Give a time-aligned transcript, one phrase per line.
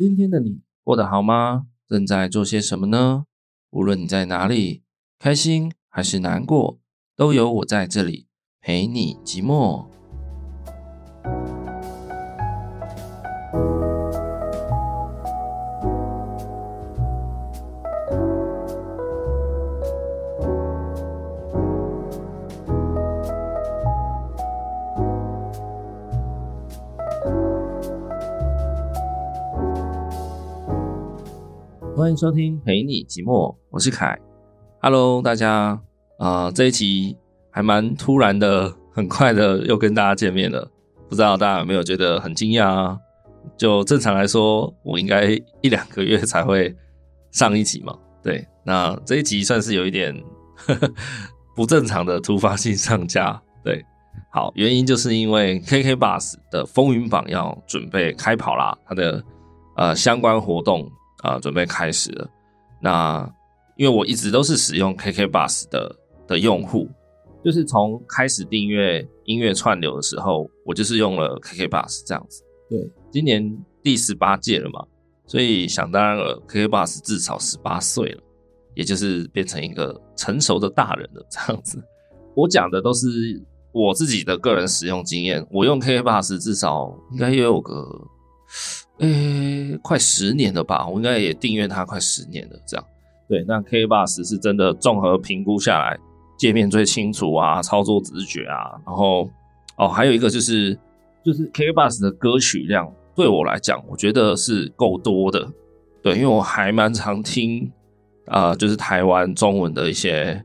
[0.00, 1.66] 今天的你过得好吗？
[1.86, 3.26] 正在做些什么呢？
[3.68, 4.82] 无论你在哪里，
[5.18, 6.78] 开心还是难过，
[7.14, 8.26] 都有我在这里
[8.62, 9.84] 陪你寂寞。
[32.10, 34.18] 欢迎收听陪你寂寞，我是凯。
[34.82, 35.80] Hello，大家
[36.18, 37.16] 啊、这一集
[37.52, 40.68] 还蛮突然的，很快的又跟大家见面了。
[41.08, 42.98] 不知道大家有没有觉得很惊讶啊？
[43.56, 46.74] 就正常来说，我应该一两个月才会
[47.30, 47.96] 上一集嘛。
[48.24, 50.12] 对，那这一集算是有一点
[50.56, 50.92] 呵 呵
[51.54, 53.40] 不正常的突发性上架。
[53.62, 53.84] 对，
[54.32, 59.22] 好，原因就是因为 KK Bus 的风云榜要准备开跑啦，它的
[59.76, 60.90] 呃相关活动。
[61.22, 62.28] 啊，准备开始了。
[62.82, 63.30] 那
[63.76, 65.96] 因为我一直都是使用 KK Bus 的
[66.26, 66.88] 的用户，
[67.44, 72.42] 就是从开始订阅音乐串流的时候，我就是用了 KK Bus 这样子。
[72.68, 72.78] 对，
[73.10, 74.84] 今年第十八届了嘛，
[75.26, 78.22] 所以想当然了，KK Bus 至少十八岁了，
[78.74, 81.82] 也就是变成一个成熟的大人了这样子。
[82.34, 83.08] 我讲的都是
[83.72, 87.86] 我自己的个人使用经验，我用 KK Bus 至少应该也有个。
[89.00, 90.86] 诶、快十年了吧？
[90.86, 92.58] 我应该也订阅它快十年了。
[92.66, 92.86] 这样，
[93.28, 95.98] 对，那 KKbus 是真的综合评估下来，
[96.38, 99.28] 界面最清楚啊，操作直觉啊，然后
[99.76, 100.78] 哦，还有一个就是，
[101.24, 105.50] 就是 KKbus 的歌曲量对我来讲，我觉得是够多的。
[106.02, 107.70] 对，因为我还蛮常听
[108.26, 110.44] 啊、就是台湾中文的一些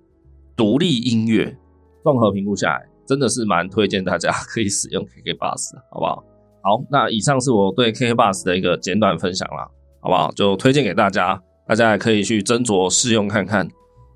[0.55, 1.55] 独立音乐，
[2.03, 6.23] 综合评估下来，真的是蛮推荐大家 可以使用 KKBOX，好不好？
[6.65, 9.69] 好，那以上是我对 KK Bus 的一个简短分享啦，
[10.01, 10.31] 好不好？
[10.31, 13.69] 就推荐给大家，大家也可以去斟酌试用看看。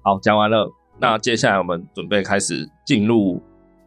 [0.04, 0.68] 好，讲完了，
[1.00, 3.40] 那接下来我们准备开始进入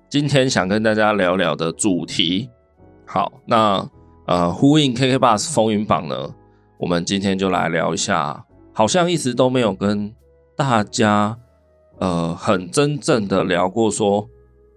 [0.08, 2.48] 今天想跟大家聊聊的主题。
[3.04, 3.84] 好，那
[4.28, 6.32] 呃，呼应 KK Bus 风云榜呢，
[6.78, 10.14] 我们今天就来聊一下，好像一直都没有跟
[10.56, 11.36] 大家
[11.98, 14.28] 呃很真正的聊过，说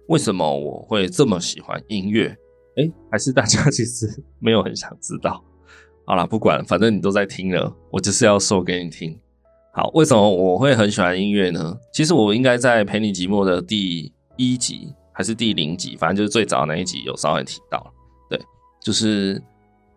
[0.08, 2.36] 为什么我会这么喜欢音乐。
[2.76, 4.06] 哎、还是大家其实
[4.38, 5.42] 没有很想知道。
[6.04, 9.18] 好啦，不管，反正你都在听了，我就是要说给你听。
[9.72, 11.76] 好，为什么我会很喜欢音乐呢？
[11.92, 17.92] 其实我应该在陪你寂寞的第一集还是第零集，反正就是最早那一集有稍微提到。
[18.30, 18.40] 对，
[18.80, 19.34] 就是，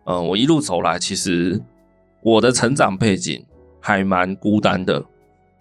[0.06, 1.60] 嗯、呃，我一路走来，其实
[2.22, 3.44] 我的成长背景
[3.78, 5.04] 还蛮孤单的。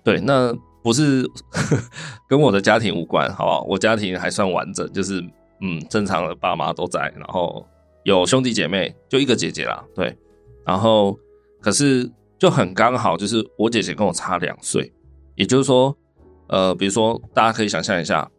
[0.04, 1.30] 对，那不是
[2.28, 3.64] 跟我的家庭无关，好不好？
[3.70, 5.24] 我家庭还算完整，就是。
[5.62, 7.66] 嗯，正常的爸妈都在，然后
[8.04, 10.18] 有兄弟姐妹，就一个姐姐啦，对，
[10.66, 11.18] 然后
[11.62, 14.92] 可是就很刚好，就是我姐姐跟我差两岁，
[15.36, 15.96] 也就是说，
[16.48, 18.30] 呃，比如说大家可以想象一下，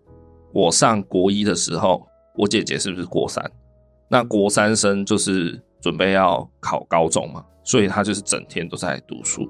[0.52, 3.50] 我上国一的时候，我姐姐是不是国三？
[4.08, 9.48] 那国三生就是准备要考高中嘛，所以她就是整天都在读书。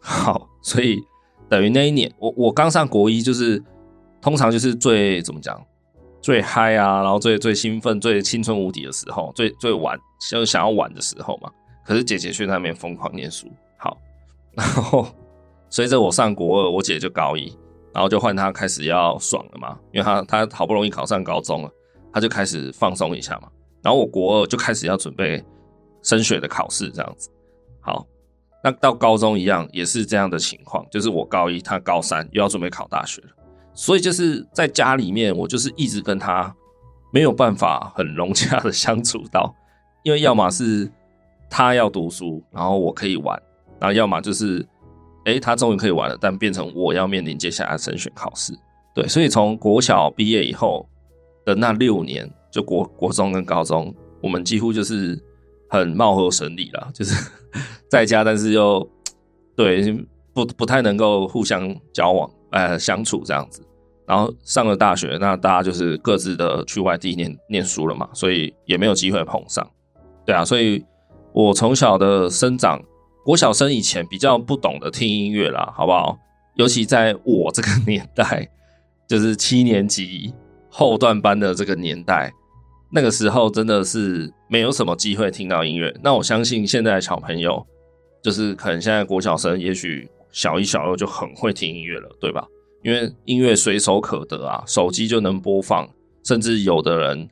[0.00, 1.00] 好，所以
[1.48, 3.60] 等于那一年，我我刚上国一，就是
[4.20, 5.60] 通常就是最怎么讲？
[6.28, 9.98] 最嗨啊，然后最最兴奋、最青春无敌的时候，最最玩
[10.30, 11.50] 就想要玩的时候嘛。
[11.86, 13.50] 可是姐姐却在那边疯狂念书。
[13.78, 13.96] 好，
[14.52, 15.06] 然后
[15.70, 17.56] 随着我上国二，我姐就高一，
[17.94, 21.70] 然后就换她开始要爽了嘛，因为她她好不容易考上高中了，
[22.12, 23.48] 她就开始放松一下嘛。
[23.82, 25.42] 然后我国二就开始要准备
[26.02, 27.30] 升学的考试，这样子。
[27.80, 28.06] 好，
[28.62, 33.28] 那到高中一样也是这样的情况，就是我高一，她高三又要准备考大学了。
[33.78, 36.52] 所以就是在家里面，我就是一直跟他
[37.12, 39.54] 没有办法很融洽的相处到，
[40.02, 40.90] 因为要么是
[41.48, 43.40] 他要读书，然后我可以玩，
[43.78, 44.66] 然后要么就是，
[45.26, 48.52] 诶，他终于可以玩了，但变成我要面临接下来的升学考试。
[48.96, 50.84] 对，所以从国小毕业以后
[51.44, 55.16] 的那六年，就国国中跟高中，我们几乎就是
[55.70, 57.14] 很貌合神离了，就是
[57.88, 58.90] 在家，但是又
[59.54, 60.04] 对
[60.34, 63.62] 不不太能够互相交往，呃，相处这样子。
[64.08, 69.64] 然后上了大学，那大家就是各自的去外地念念书了嘛，所以也没有机会碰上。
[70.24, 70.82] 对啊，所以
[71.34, 72.82] 我从小的生长，
[73.22, 76.18] 国小生以前比较不懂得听音乐啦，好不好？
[76.56, 78.48] 尤其在我这个年代，
[79.06, 80.32] 就是七年级
[80.70, 82.32] 后段班的这个年代，
[82.90, 85.94] 那个时候真的是没有什么机会听到音乐。
[86.02, 87.64] 那我相信现在小朋友，
[88.22, 92.46] 就是可能现在国小生，也许小一、小二就很会听音乐了，对吧？
[92.82, 95.88] 因为音乐随手可得啊，手机就能播放，
[96.24, 97.28] 甚至有的人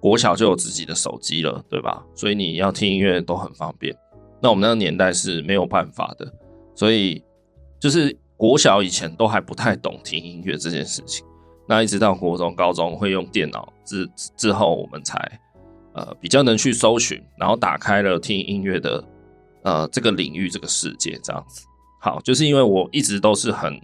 [0.00, 2.04] 国小就有自己的手机了，对吧？
[2.14, 3.94] 所以你要听音乐都很方便。
[4.40, 6.32] 那我们那个年代是没有办法的，
[6.74, 7.22] 所以
[7.80, 11.24] 就是国小以前都还不太懂听音乐这件事情。
[11.66, 14.06] 那一直到国中、高中会用电脑之
[14.36, 15.40] 之后，我们才
[15.94, 19.02] 呃比较能去搜寻，然后打开了听音乐的
[19.62, 21.64] 呃这个领域、这个世界这样子。
[22.00, 23.80] 好，就是因为我一直都是很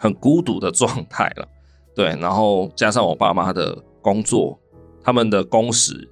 [0.00, 1.46] 很孤独的状态了，
[1.94, 4.58] 对，然后加上我爸妈的工作，
[5.04, 6.10] 他们的工时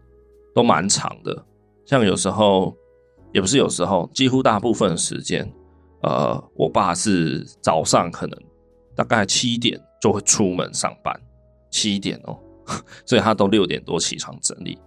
[0.55, 1.44] 都蛮长的，
[1.85, 2.76] 像有时候
[3.32, 5.50] 也不是有时候，几乎大部分时间，
[6.02, 8.38] 呃，我爸是早上可能
[8.94, 9.81] 大概七点。
[10.00, 11.12] 就会出门上班，
[11.73, 12.38] 七点哦，
[13.05, 14.79] 所以他都六点多起床整理，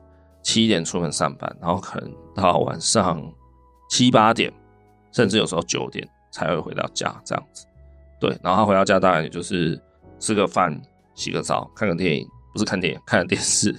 [0.42, 3.22] 七点出门上班，然后可能到晚上
[3.90, 4.50] 七八点，
[5.12, 7.66] 甚至有时候九点才会回到家这样子。
[8.22, 9.78] 对，然后他回到家大概也就是
[10.20, 10.82] 吃个饭、
[11.14, 13.76] 洗个澡、看个电影，不是看电影，看个电视，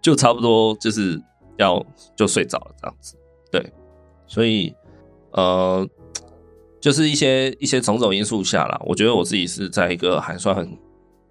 [0.00, 1.20] 就差不多就是
[1.56, 3.16] 要就睡着了这样子。
[3.50, 3.72] 对，
[4.28, 4.72] 所以
[5.32, 5.84] 呃。
[6.80, 10.78] 就是一些一些种种因素下啦，我觉得我自己是在一个还算很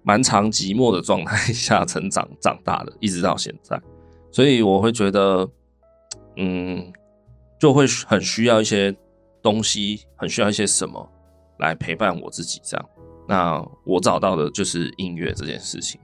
[0.02, 3.80] 蛮长寂寞的状态下成长长大的，一直到现在，
[4.30, 5.48] 所以我会觉得，
[6.36, 6.92] 嗯，
[7.58, 8.94] 就会很需要一些
[9.42, 11.10] 东西，很需要一些什么
[11.58, 12.86] 来陪伴我自己这样。
[13.26, 16.00] 那我找到的就是音乐这件事情。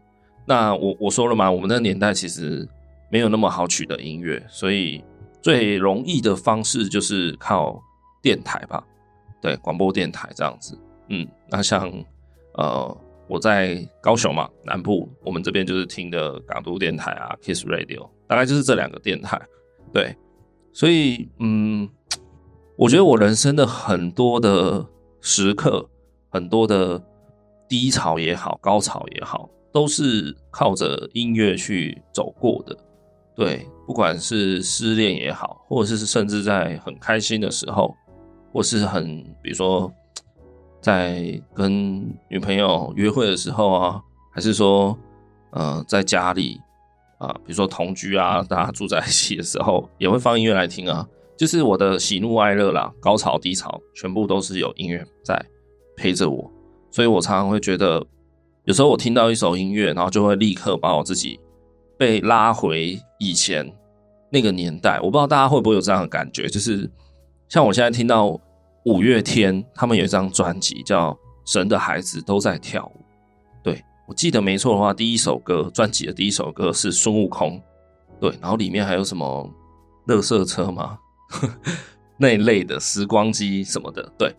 [0.47, 2.69] 那我我说了嘛，我们那个年代其实
[3.11, 5.03] 没有那么好取得音乐，所以
[5.41, 7.83] 最容易的方式就是靠
[8.21, 8.85] 电台吧。
[9.41, 10.79] 对，广播电台这样子，
[11.09, 11.91] 嗯，那像
[12.55, 12.97] 呃，
[13.29, 19.41] 我在高雄嘛，南部，我们这边就是听的港都电台啊，Kiss Radio，大概就是这两个电台。
[19.93, 20.17] 对，
[20.73, 21.89] 所以嗯，
[22.77, 24.85] 我觉得我人生的很多的
[25.25, 25.89] 时刻，
[26.29, 27.03] 很多的
[27.67, 32.77] 低潮也好，高潮也好，都是靠着音乐去走过的。
[33.35, 37.93] 对，不管是失恋也好，或者是甚至在很开心的时候。
[38.53, 39.93] 或是很，比如说，
[40.81, 44.01] 在跟女朋友约会的时候啊，
[44.33, 44.97] 还是说，
[45.51, 46.61] 呃，在家里
[47.19, 51.05] 啊，比如说同居啊，大家住在一起的时候，也会放音乐来听啊。
[51.37, 55.45] 就是我的喜怒哀乐啦，高潮低潮，全部都是有音乐在
[55.97, 56.51] 陪着我。
[56.91, 58.05] 所以我常常会觉得，
[58.65, 61.39] 有时候我听到一首音乐，然后就会立刻把我自己
[61.99, 63.71] 被拉回以前
[64.31, 64.99] 那个年代。
[65.01, 66.91] 我不知道大家会不会有这样的感觉，就是。
[67.47, 68.41] 像我现在听到
[68.87, 71.13] 五月天，他们有一张专辑叫
[71.45, 72.99] 《神的孩子都在跳舞》。
[73.63, 77.61] 对，我记得没错的话，第一首歌专辑的第一首歌是孙悟空。
[78.19, 79.49] 对，然后里面还有什么
[80.09, 80.99] 垃圾车吗？
[82.17, 84.13] 那一类的时光机什么的。
[84.19, 84.35] 对，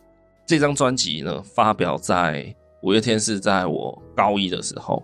[0.45, 5.03] 这张专辑呢，发表在五月天是在我高一的时候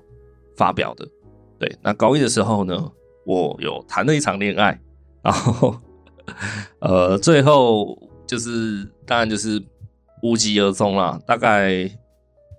[0.56, 1.08] 发表的。
[1.60, 2.92] 对，那高一的时候呢，
[3.26, 4.80] 我有谈了一场恋爱，
[5.22, 5.76] 然后。
[6.80, 9.62] 呃，最后就是当然就是
[10.22, 11.90] 无疾而终啦，大概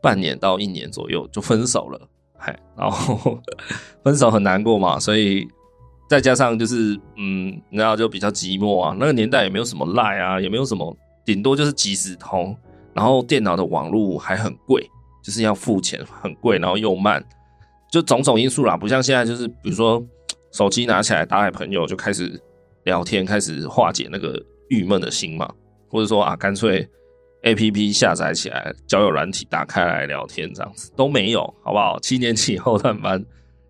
[0.02, 3.40] 半年到一年左右就分手了，嗨，然后
[4.04, 5.48] 分手很难过嘛，所以
[6.12, 8.94] 再加上就是嗯，然后就比较寂寞啊。
[9.00, 10.94] 那个年代也没有什么赖啊，也没有什么，
[11.24, 12.54] 顶多就是即时通，
[12.92, 14.86] 然后电脑的网络还很贵，
[15.24, 17.24] 就是要付钱，很贵，然后又慢，
[17.90, 20.04] 就种种因素啦，不像现在就是比如说
[20.52, 22.38] 手机拿起来打给朋友就开始。
[22.84, 25.48] 聊天开始化解那个郁闷的心嘛，
[25.88, 26.84] 或者说啊，干脆
[27.44, 31.96] APP 下载起来，交友软体打开来聊天，这样子都没有，好不好？
[32.00, 33.24] 七年级后段班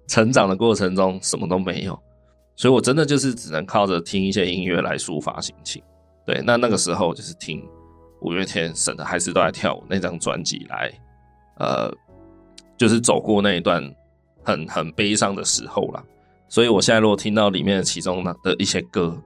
[0.09, 1.93] 成长的过程中，什么都没有，
[2.57, 5.83] 所以我真的就是只能靠着听一些音乐来抒发心情。
[6.25, 7.67] 对，那那个时候就是听
[8.21, 10.93] 五月天《省的还是都在跳舞》那张专辑来，
[11.59, 11.93] 呃，
[12.77, 13.83] 就是走过那一段
[14.45, 16.05] 很很悲伤的时候啦。
[16.49, 19.21] 所以，我现在如果听到里面的其中的一些歌，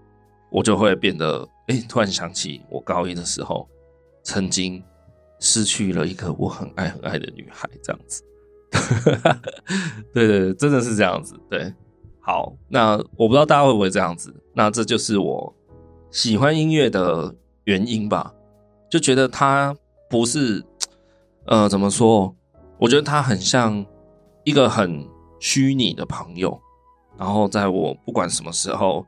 [0.48, 3.68] 我就会变得，哎、欸，突然想起我高一的时候，
[4.22, 4.80] 曾经
[5.40, 8.22] 失去了一个我很爱很爱的女孩，这样子。
[10.14, 11.34] 对对对，真的是这样子。
[11.50, 11.74] 对，
[12.26, 14.34] 好，那我不知道大家会不会这样子。
[14.52, 15.54] 那这就是我
[16.10, 17.32] 喜欢音乐的
[17.66, 18.34] 原因吧，
[18.90, 19.72] 就觉得它
[20.10, 20.60] 不是，
[21.44, 22.34] 呃，怎么说？
[22.78, 23.86] 我觉得它很像
[24.42, 26.60] 一个很虚拟的朋友。
[27.16, 29.06] 然后在我不管什么时候，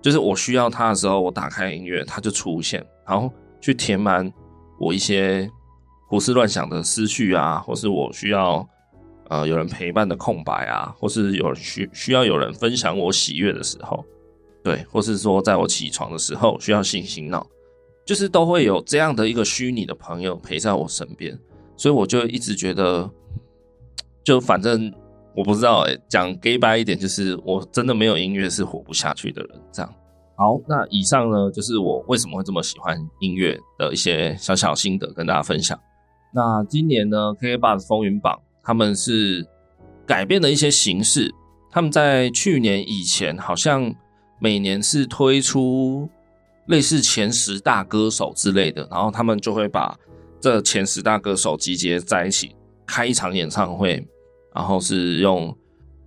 [0.00, 3.30] 就是我需要他的时候，我打开音乐，他就出现，然后
[3.60, 4.32] 去填满
[4.80, 5.50] 我一些
[6.08, 8.66] 胡思乱想的思绪啊，或是我需要
[9.34, 14.04] 呃有人陪伴的空白啊，或是有需需要有人分享我喜悦的时候，
[14.62, 17.46] 对，或是说在我起床的时候需要醒醒脑，
[18.06, 21.38] 就是都会有这样的一个虚拟的朋友陪在我身边，
[21.76, 23.10] 所以我就一直觉得，
[24.22, 24.92] 就反正。
[25.36, 29.94] 我不知道诶、讲 gay 掰一点，就是我真的没有音乐是活不下去的人，这样。
[30.36, 35.76] 好，那以上呢就是我为什么会这么喜欢音乐的一些小小心得跟大家分享。
[36.32, 39.46] 那今年呢，KKBOX 风云榜他们是
[40.06, 41.30] 改变了一些形式，
[41.70, 43.94] 他们在去年以前好像
[44.40, 46.08] 每年是推出
[46.66, 49.96] 类似前十大歌手之类的，然后他们就会把
[50.40, 52.56] 这前十大歌手集结在一起
[52.86, 54.04] 开一场演唱会，
[54.54, 55.56] 然后是用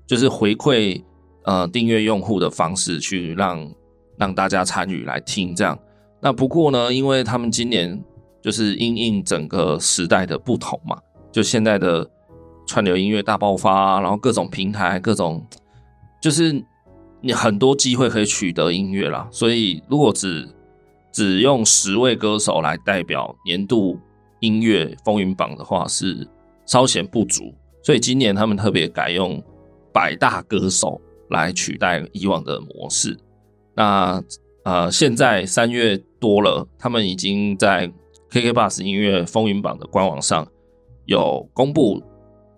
[0.06, 1.02] 就是回馈
[1.44, 3.72] 呃订阅用户的方式去让。
[4.20, 5.78] 让大家参与来听这样，
[6.20, 8.04] 那不过呢，因为他们今年
[8.42, 10.98] 就是因应整个时代的不同嘛，
[11.32, 12.04] 就现在的
[12.67, 15.43] 串流音乐大爆发，然后各种平台、各种
[16.21, 16.63] 就是
[17.21, 20.47] 你很多机会可以取得音乐啦，所以如果只
[21.12, 23.97] 只用十位歌手来代表年度
[24.41, 26.27] 音乐风云榜的话，是
[26.65, 29.41] 稍显不足，所以今年他们特别改用
[29.91, 33.17] 百大歌手来取代以往的模式。
[33.74, 34.21] 那
[34.63, 37.89] 呃，现在三月多了，他们已经在
[38.31, 40.45] KKBOX 音乐风云榜的官网上
[41.05, 42.03] 有公布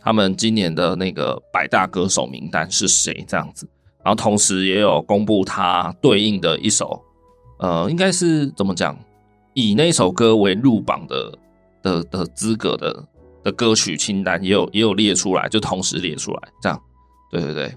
[0.01, 3.67] 他们今年的那个百大歌手名单是谁这样子，
[4.03, 7.01] 然后同时也有公布他对应的一首，
[7.59, 8.97] 呃，应该是怎么讲，
[9.53, 11.37] 以那首歌为入榜的
[11.81, 13.03] 的的资格的
[13.43, 16.81] 的歌曲清单也有也有列出来，就同时列出来这样，
[17.31, 17.73] 对对对。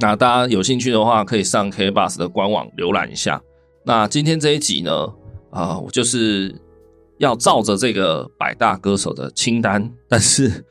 [0.00, 3.40] 那大家有兴趣的话，可以上 KBOX 的官网浏览一下。
[3.84, 5.06] 那今天这一集呢，
[5.50, 6.52] 啊、我就是
[7.18, 10.64] 要照着这个百大歌手的清单，但是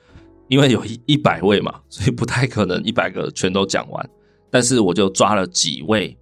[0.53, 4.10] 因为有一一百位嘛，所以不太可能一百个全都讲完。
[4.51, 6.15] 但是我就抓了几位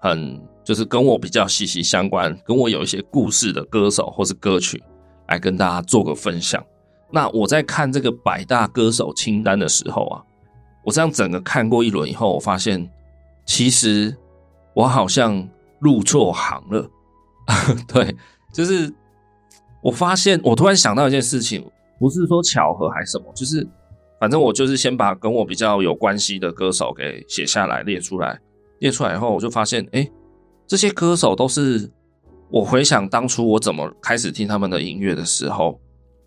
[0.00, 4.80] 很就是跟我比较息息相关、跟我有一些故事的歌手或是歌曲，
[5.26, 6.64] 来跟大家做个分享。
[7.10, 10.22] 那我在看这个百大歌手清单的时候啊。
[10.84, 12.90] 我这样整个看过一轮以后，我发现
[13.46, 14.16] 其实
[14.74, 15.48] 我好像
[15.78, 16.90] 入错行了。
[17.86, 18.16] 对，
[18.52, 18.92] 就是
[19.80, 21.64] 我发现我突然想到一件事情，
[22.02, 23.64] 不是说巧合还是什么，就是
[24.18, 28.40] 反正我就是先把跟我比较有关系的歌手给写下来列出来，
[28.80, 30.10] 列出来以后，我就发现，哎，
[30.66, 31.88] 这些歌手都是
[32.50, 35.80] 我回想当初我怎么开始听他们的音乐的时候，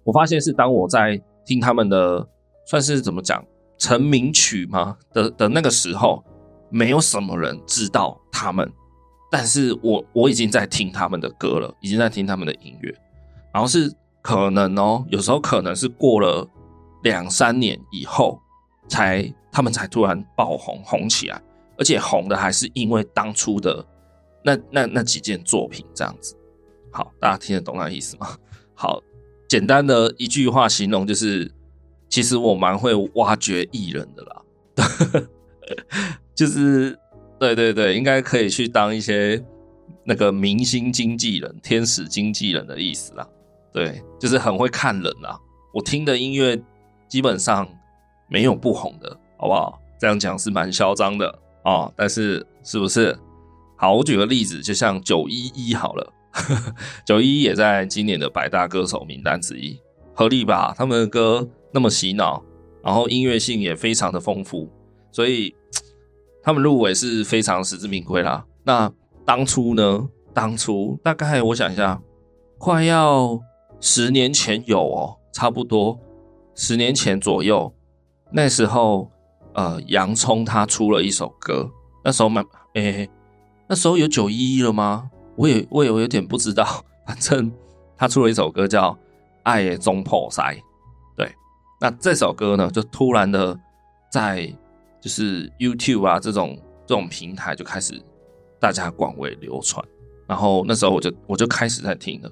[0.05, 2.25] 我发现是当我在听他们的，
[2.65, 3.46] 算是怎么讲？
[3.77, 4.96] 成名曲吗？
[5.12, 6.24] 的的那个时候，
[6.70, 8.72] 没有什么人知道他们，
[9.29, 12.96] 但是我我已经在听他们的歌了，已经在听他们的音乐，
[13.53, 13.91] 然后是
[14.25, 16.50] 可能哦，有时候可能是过了
[17.03, 18.41] 两三年以后，
[18.88, 21.39] 才他们才突然爆红红起来，
[21.77, 23.86] 而且红的还是因为当初的
[24.44, 26.36] 那那那几件作品这样子。
[26.91, 28.36] 好，大家听得懂那意思吗？
[28.74, 29.00] 好，
[29.48, 31.51] 简单的一句话形容就是。
[32.08, 34.41] 其实我蛮会挖掘艺人的啦，
[36.36, 36.98] 就是
[37.39, 39.44] 对对对，应该可以去当一些
[40.05, 43.27] 那个明星经纪人、天使经纪人的意思啦。
[43.75, 45.38] 对，就是很会看人啦。
[45.74, 46.58] 我听的音乐
[47.10, 47.67] 基本上
[48.29, 49.77] 没有不红的，好不好？
[50.00, 51.27] 这样讲是蛮嚣张的
[51.65, 53.20] 哦，但是是不是？
[53.75, 56.13] 好，我举个例子，就像九一一好了，
[57.05, 59.77] 九一一也在今年的百大歌手名单之一，
[60.13, 60.74] 合理吧？
[60.77, 61.46] 他们的歌。
[61.74, 62.41] 那么洗脑，
[62.82, 64.70] 然后音乐性也非常的丰富，
[65.12, 65.53] 所以
[66.41, 68.46] 他们入围是非常实至名归啦。
[68.63, 68.89] 那
[69.25, 70.08] 当初呢？
[70.34, 72.01] 当初大概我想一下，
[72.58, 73.38] 快要
[73.88, 76.00] 十年前有哦，差不多
[76.56, 77.72] 十年前左右。
[78.32, 79.12] 那时候，
[79.54, 81.70] 呃，洋葱他出了一首歌，
[82.04, 83.08] 那时候蛮，诶，
[83.68, 85.12] 那时候有九一一了吗？
[85.36, 86.65] 我也我也有点不知道，
[87.06, 87.51] 反正
[87.96, 88.92] 他出了一首歌叫
[89.44, 90.42] 《爱的总铺师》。
[91.80, 93.56] 那这首歌呢，就突然的
[94.10, 94.51] 在
[95.00, 98.01] 就是 YouTube 啊这种这种平台就开始
[98.60, 99.86] 大家广为流传，
[100.25, 102.32] 然后那时候我就我就开始在听了，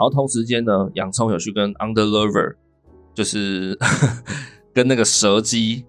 [0.00, 2.54] 然后同时间呢，洋葱有去跟 Under Lover，
[3.12, 3.78] 就是
[4.72, 5.84] 跟那个蛇姬，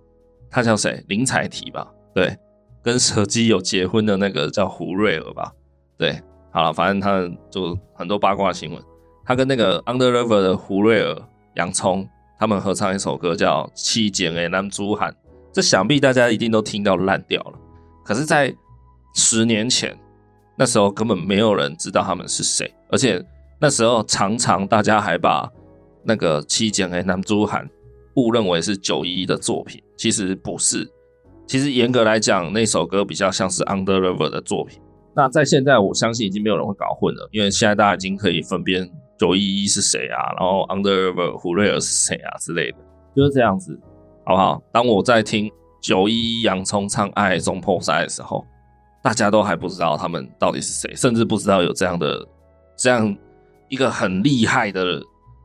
[0.50, 1.02] 他叫谁？
[1.08, 1.88] 林采缇吧？
[2.14, 2.38] 对，
[2.84, 5.54] 跟蛇姬有结婚的那个叫胡瑞尔吧？
[5.98, 8.84] 对，好了，反正他就很多八卦新闻，
[9.24, 11.18] 他跟那个 Under Lover 的胡瑞尔
[11.56, 12.06] 洋葱。
[12.38, 15.12] 他们合唱一首歌叫《七剪的男猪汉》，
[15.54, 17.54] 这想必大家一定都听到烂掉了。
[18.04, 18.52] 可是，在
[19.14, 19.96] 十年前，
[20.58, 23.24] 那时候根本没有人知道他们是谁，而且
[23.62, 25.48] 那时候常常大家还把
[26.04, 27.64] 那个《七剪的男子汉》
[28.16, 30.90] 误认为是九一一的作品，其实不是。
[31.46, 34.82] 其实严格来讲，那首歌比较像是 Under Lover 的作品。
[35.16, 38.90] 那在现在，我相信已经没有人会搞混了，因为现在大家已经可以分辨。
[39.20, 40.34] 九一一是谁啊？
[40.40, 42.36] 然后 Undercover 胡瑞尔是谁啊？
[42.40, 42.78] 之类的，
[43.16, 43.80] 就是这样子，
[44.26, 44.60] 好不好？
[44.74, 45.48] 当我在听
[45.80, 48.44] 九一一洋葱唱《爱中破塞》的时候，
[49.04, 52.28] 大家都还不知道他们到底是谁，甚至不知道有这样的
[52.76, 53.16] 这样
[53.72, 55.02] 一个很厉害的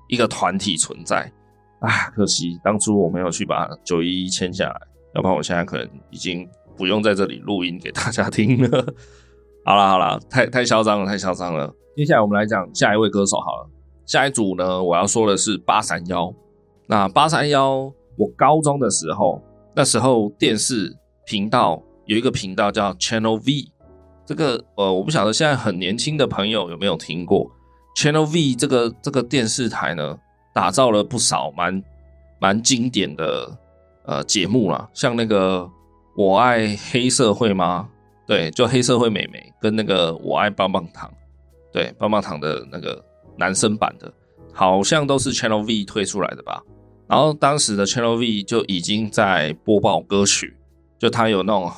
[0.09, 1.33] 一个团体存在。
[1.78, 4.80] 啊，可惜当初我没有去把九一一签下来，
[5.14, 8.95] 要不然我现在可能已经不用在这里录音给大家听了。
[9.64, 11.73] 好了好了，太太嚣张了，太嚣张了。
[11.95, 13.71] 接下来我们来讲下一位歌手好了。
[14.06, 16.35] 下一组呢，我要说的是八三幺。
[16.87, 19.42] 那八三幺，我高中的时候，
[19.75, 23.71] 那时候电视频道有一个频道叫 Channel V，
[24.25, 27.50] 这个呃，我不晓得现在很年轻的朋友有没有听过
[27.96, 30.18] Channel V 这个这个电视台呢？
[30.52, 31.82] 打造了不少蛮
[32.38, 33.58] 蛮经典的
[34.04, 35.68] 呃节目啦，像那个
[36.16, 37.88] 我爱黑社会吗？
[38.26, 41.12] 对，就黑社会美眉跟那个我爱棒棒糖，
[41.72, 43.02] 对，棒棒糖的那个
[43.38, 44.12] 男生版的，
[44.52, 46.62] 好像都是 Channel V 推出来的吧。
[47.06, 50.56] 然后当时的 Channel V 就已经在播报歌曲，
[50.98, 51.70] 就它有那种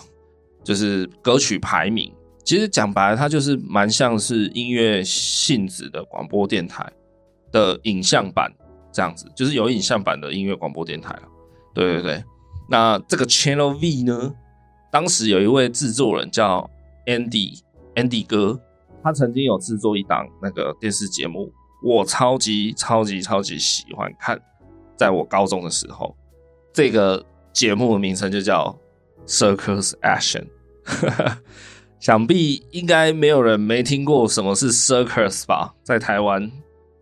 [0.64, 2.12] 就是歌曲排名，
[2.48, 6.90] 其实讲白了，它就是蛮像是音乐性质的广播电台
[7.52, 8.50] 的影像版。
[8.90, 11.22] 这样子就是有影像版的音乐广播电台了，
[11.74, 12.24] 对对对。
[12.70, 14.34] 那这个 Channel V 呢，
[14.90, 16.68] 当时有一位制作人叫
[17.04, 17.60] Andy
[17.94, 18.58] Andy 哥，
[19.04, 21.52] 他曾经有制作一档那个电视节目，
[21.84, 24.40] 我超级超级超级喜欢看。
[24.96, 26.16] 在我高中的时候，
[26.72, 28.74] 这个节目的名称就叫
[29.26, 30.46] Circus Action。
[32.00, 36.50] 想必应该没有人没听过什么是 Circus 吧，在台湾。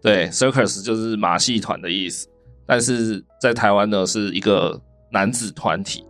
[0.03, 2.29] 对，circus 就是马戏团的意思，
[2.65, 6.05] 但是在台湾呢是一个男子团体，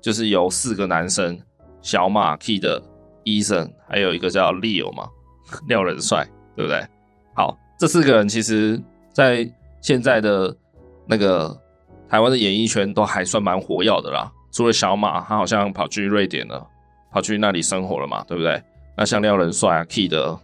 [0.00, 1.36] 就是由四个男生，
[1.82, 2.80] 小马、Kid、
[3.24, 5.08] Eason，还有一个叫 Leo 嘛，
[5.66, 6.86] 廖仁帅，对不对？
[7.34, 8.80] 好，这四个人其实
[9.12, 10.56] 在现在的
[11.06, 11.58] 那个
[12.08, 14.30] 台湾的演艺圈都还算蛮活跃的啦。
[14.52, 16.64] 除了小马，他好像跑去瑞典了，
[17.12, 18.62] 跑去那里生活了嘛，对不对？
[18.96, 20.38] 那像廖仁帅啊、Key 的、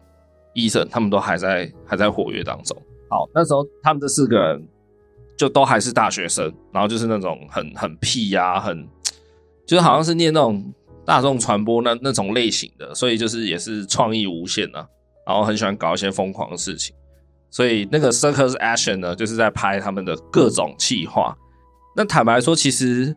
[0.55, 2.77] Eason，他们都还在还在活跃当中。
[3.09, 4.67] 好，那时候他们这四个人
[5.37, 8.89] 就都还是大学生，然后就是那种很很屁呀、啊，很
[9.67, 10.73] 就是好像是念那种
[11.05, 14.87] 大众传播那那种类型的，所以就是也是创意无限啊，
[15.27, 16.95] 然后很喜欢搞一些疯狂的事情。
[17.51, 21.37] 所以那个 Circus Action 呢，就是在拍他们的各种企划。
[21.95, 23.15] 那坦白说，其实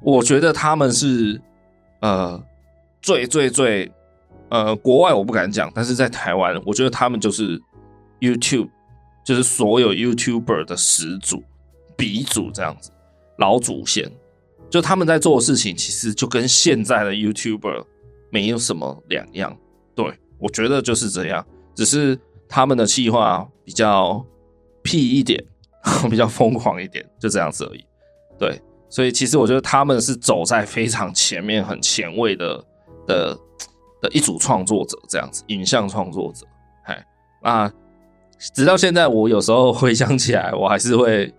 [0.00, 1.40] 我觉得他们是
[2.00, 2.40] 呃
[3.04, 3.92] 最最最
[4.48, 7.60] 呃国外我不敢讲，但是在台湾，我觉得他们就是
[8.20, 8.70] YouTube。
[9.26, 11.42] 就是所有 YouTuber 的始祖、
[11.96, 12.90] 鼻祖这样子，
[13.38, 14.12] 老祖先，
[14.68, 17.86] 就他们在做的事情，其实就跟现在的 YouTuber
[18.28, 19.56] 没有什么两样。
[19.94, 21.42] 对，我觉得就是这样，
[21.74, 24.22] 只是他们的计划比较
[24.82, 25.42] 屁一点，
[26.10, 27.82] 比较疯狂一点，就这样子而已。
[28.38, 32.62] 对，所以其实我觉得他们是走在非常前面、很前卫的
[33.06, 33.38] 的
[34.00, 36.46] 的一组创作者，这样子，影像创作者。
[36.84, 37.06] 哎，
[37.42, 37.72] 那。
[38.52, 41.32] 直到现在，我有时候回想起来，我还是会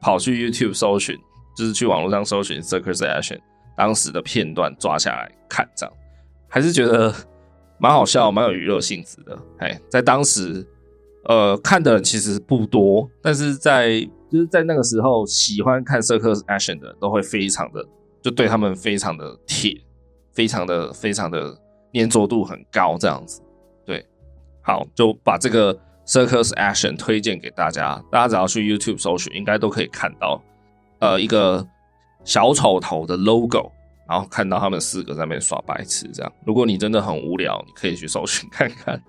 [0.00, 1.18] 跑去 YouTube 搜寻，
[1.56, 3.40] 就是去网络上搜寻 Circus Action
[3.74, 5.92] 当时的片段抓下来看，这样
[6.48, 7.12] 还是觉得
[7.78, 9.36] 蛮好笑，蛮有娱乐性质的。
[9.58, 10.64] 哎，在当时，
[11.24, 13.98] 呃，看的人其实不多，但是在
[14.30, 17.84] 就是在那个时候，喜欢看 Circus Action 的都会非常的，
[18.22, 19.82] 就对他们非常的铁，
[20.32, 21.56] 非常的非常的
[21.94, 23.40] 粘着度很高，这样子。
[23.84, 24.04] 对，
[24.62, 25.78] 好，就把这个。
[26.04, 30.42] Circus Action 推荐给大家，大家只要去 YouTube 搜寻，应该都可以看到，
[30.98, 31.64] 呃，一个
[32.24, 33.70] 小丑头的 logo，
[34.08, 36.32] 然后看到他们四个在那边耍白痴这样。
[36.44, 39.00] 如果你真的很无聊，你可以去搜寻看看。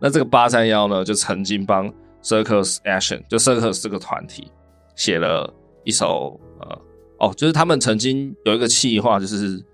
[0.00, 1.88] 那这个八三幺呢，就曾经帮
[2.20, 4.50] Circus Action 就 Circus 这个团体
[4.96, 6.78] 写了一首，呃，
[7.20, 9.64] 哦，就是他们曾经有一个企划，就是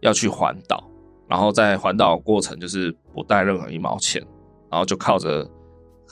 [0.00, 0.82] 要去环岛，
[1.28, 4.20] 然后在环岛过程就是不带任何一毛钱，
[4.70, 5.48] 然后就靠着。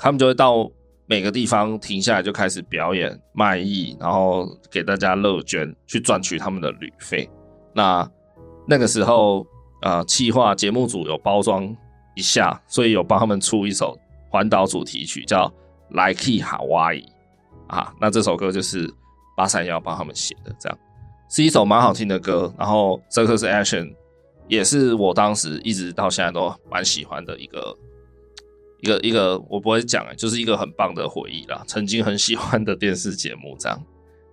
[0.00, 0.70] 他们就会到
[1.06, 7.28] 每个地方停下来，就开始表演卖艺，然后给大家乐捐，去赚取他们的旅费。
[7.74, 8.08] 那
[8.64, 9.44] 那个时候，
[9.82, 11.76] 呃，企划节目组有包装
[12.14, 13.98] 一下，所以有帮他们出一首
[14.30, 15.48] 环岛主题曲，叫
[15.96, 17.00] 《来去哈哇伊》
[17.66, 17.92] 啊。
[18.00, 18.88] 那这首歌就是
[19.36, 20.78] 八三夭帮他们写的，这样
[21.28, 22.52] 是一首蛮好听的歌。
[22.58, 23.84] 然后《Circus Action》
[24.48, 27.76] 也是我当时一直到现在都蛮喜欢的一个。
[28.80, 33.76] 一个一个我不会讲哎，就是一个很棒的回忆啦，曾经很喜欢的电视节目这样。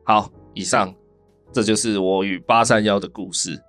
[0.03, 0.93] 好，以上
[1.51, 3.59] 这就是我与八三夭的故事。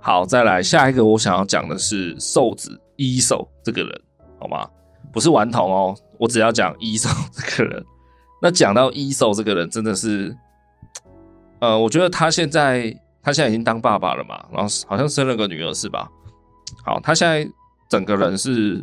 [0.00, 4.00] 好，再来下一个我想要讲的是瘦子 E.SO 这个人，
[4.40, 4.66] 好吗？
[5.12, 7.84] 不是顽童哦，我只要讲 E.SO 这个人。
[8.40, 10.34] 那讲到 E.SO 这个人，真的是，
[11.62, 16.10] 呃，我觉得他现在他现在已经当爸爸了嘛，然后好像生了个女儿是吧？
[16.84, 17.48] 好，他现在。
[17.88, 18.82] 整个人是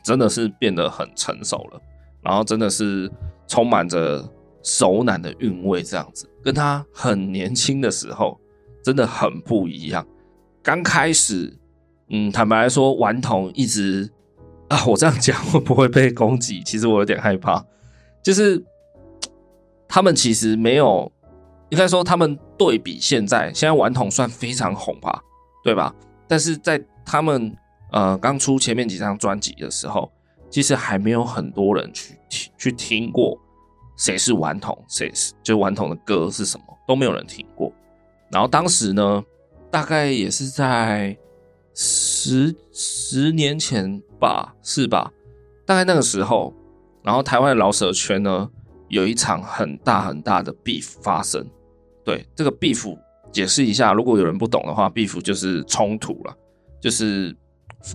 [0.00, 1.82] 真的是变得很成熟了，
[2.22, 3.10] 然后真的是
[3.48, 4.24] 充满着
[4.62, 8.38] 熟男的韵味，这样子跟他很年轻的时候
[8.80, 10.06] 真的很不一样。
[10.62, 11.52] 刚开始，
[12.10, 14.08] 嗯，坦白来说，顽童一直
[14.68, 16.62] 啊，我这样讲会不会被攻击？
[16.62, 17.60] 其实我有点害怕，
[18.22, 18.64] 就是
[19.88, 21.10] 他们其实没有，
[21.70, 25.22] 应该说他们对比现在，现在顽童算非常红吧，
[25.62, 25.94] 对吧？
[26.26, 27.54] 但是在他们
[27.92, 30.10] 呃刚出前面几张专辑的时候，
[30.50, 33.38] 其实还没有很多人去听去听过
[33.96, 37.72] 谁是顽童，谁是就顽童的歌是什么都没有人听过。
[38.30, 39.22] 然后当时呢，
[39.70, 41.16] 大概也是在
[41.74, 45.10] 十十年前吧，是吧？
[45.66, 46.54] 大概那个时候，
[47.02, 48.48] 然后台湾的饶舌圈呢
[48.88, 51.46] 有一场很大很大的 beef 发生。
[52.08, 52.96] 对，这个 beef。
[53.30, 56.34] 解释一下，如果有人不懂的话，beef 就是冲突了，
[56.80, 57.36] 就是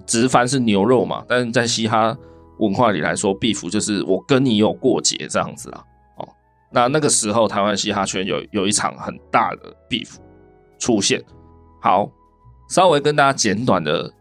[0.05, 2.15] 直翻是牛肉嘛，但是在嘻哈
[2.59, 5.83] 文化里来说，beef 就是我跟你有过节这样子啦。
[6.17, 6.29] 哦，
[6.71, 10.17] 那那个时候台湾嘻哈圈有有一场很大的 beef
[10.77, 11.19] 出现。
[11.81, 12.07] 好，
[12.69, 14.13] 稍微跟大家简短的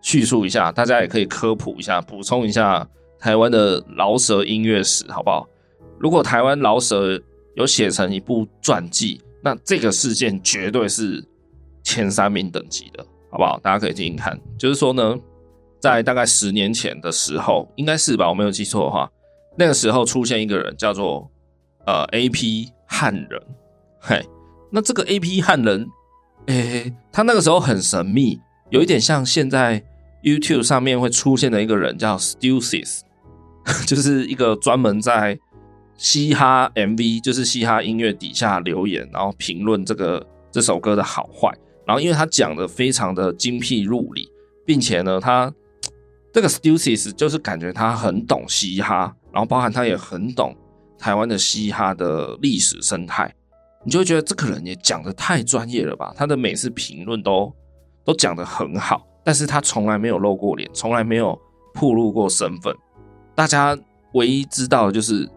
[0.00, 5.48] 叙述一下，大家也可以科普一下，补充一下台湾的饶舌音乐史，好不好？
[5.98, 7.20] 如果台湾饶舌
[7.56, 9.20] 有写成一部传记。
[9.42, 11.24] 那这个事件绝对是
[11.82, 13.58] 前三名等级的，好不好？
[13.60, 14.38] 大家可以听听看。
[14.58, 15.16] 就是说呢，
[15.80, 18.28] 在大概十年前的时候，应该是吧？
[18.28, 19.10] 我没有记错的话，
[19.56, 21.30] 那个时候出现一个人叫做
[21.86, 23.42] 呃 AP 汉人，
[23.98, 24.22] 嘿，
[24.70, 25.88] 那这个 AP 汉人，
[26.46, 28.38] 诶，他那个时候很神秘，
[28.70, 29.82] 有一点像现在
[30.22, 32.84] YouTube 上面会出现的一个人叫 Stussy，
[33.86, 35.38] 就是一个专门在。
[36.00, 41.54] 嘻哈 MV 就是嘻哈音乐底下留言，然后评论这个这首歌的好坏。
[41.84, 44.26] 然后因为他讲的非常的精辟入理，
[44.64, 45.52] 并且呢，他
[46.32, 50.56] 这个 Stussy 就是感觉他很懂嘻哈，然后包含他也很懂
[50.98, 53.30] 台湾的嘻哈的历史生态，
[53.84, 56.14] 你就会觉得这个人也讲的太专业了吧？
[56.16, 57.54] 他的每次评论都
[58.06, 61.38] 都讲的很好，但是他从来没有露过脸，从来没有
[61.74, 62.74] 暴露过身份。
[63.34, 63.78] 大家
[64.14, 65.28] 唯一知道的就是。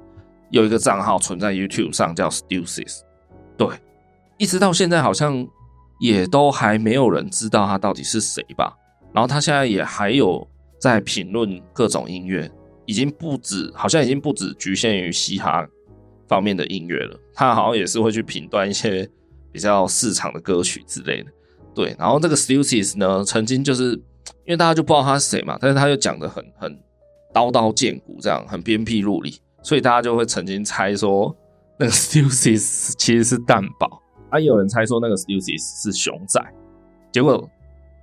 [0.53, 2.85] 有一个账号存在 YouTube 上，叫 Stussy，
[3.57, 3.67] 对，
[4.37, 5.47] 一直到现在好像
[5.99, 8.71] 也都还没有人知道他到底是谁吧。
[9.11, 10.47] 然后他现在也还有
[10.79, 12.51] 在评论各种音乐，
[12.85, 15.67] 已经不止，好像已经不止局限于嘻哈
[16.27, 17.19] 方面的音乐了。
[17.33, 19.09] 他好像也是会去评断一些
[19.51, 21.31] 比较市场的歌曲之类的。
[21.73, 23.93] 对，然后这个 Stussy 呢，曾经就是
[24.45, 26.79] 因为大家就不知道他是谁嘛，但是他又讲的很很
[27.33, 29.39] 刀刀见骨，这样很鞭辟入里。
[29.63, 31.35] 所以大家就会曾经猜说，
[31.79, 36.39] 那个 Stussy 其实是蛋堡，啊，有人猜说那个 Stussy 是熊仔，
[37.11, 37.49] 结果，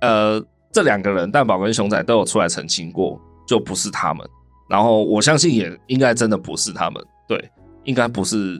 [0.01, 4.27] 呃，这两个人蛋堡跟熊仔都有出来澄清过，就不是他们。
[4.69, 7.51] 然后我相信也应该真的不是他们，对，
[7.83, 8.59] 应该不是，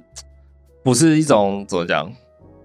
[0.84, 2.12] 不是一种怎么讲，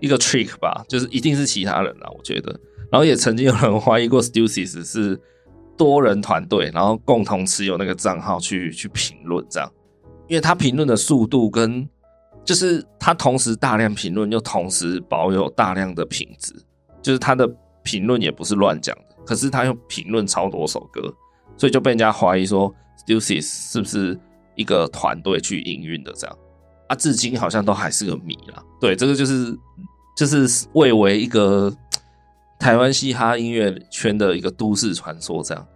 [0.00, 2.50] 一个 trick 吧，就是一定是其他人啦，我觉得。
[2.90, 5.20] 然后也曾经有人怀疑过 Stussy 是
[5.76, 9.72] 多人团队，然后共同持有那个账号去去评论这样。
[10.28, 11.88] 因为他评论的速度跟，
[12.44, 16.54] 就是他同时大量评论，又同时保有大量的品质，
[17.00, 17.48] 就是他的
[17.82, 21.02] 评论也不是乱讲的，可是他又评论超多首歌，
[21.56, 22.74] 所以就被人家怀疑说
[23.06, 24.18] Stussy 是不是
[24.56, 26.38] 一个团队去营运的这样
[26.88, 26.96] 啊？
[26.96, 28.62] 至今好像都还是个谜啦。
[28.80, 29.56] 对，这个就是
[30.16, 31.72] 就是蔚为一个
[32.58, 35.66] 台湾嘻哈音乐圈的一个都市传说这样。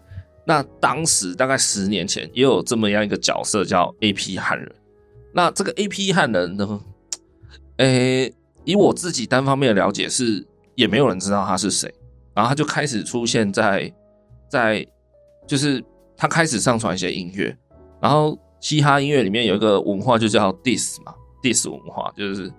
[0.45, 4.75] 那当时大概十年前也有这么样一个角色叫 AP 汉人。
[5.33, 6.81] 那这个 AP 汉人呢，
[7.77, 8.33] 诶、
[8.65, 11.93] 以我自己单方面的了解是，也没有人知道他是谁。
[12.35, 13.93] 然后他就开始出现在
[14.49, 14.85] 在，
[15.47, 15.85] 就是
[16.17, 17.57] 他开始上传一些音乐。
[18.01, 22.51] 然后嘻哈音乐里面有一个文化就叫 diss 嘛，diss 文化就是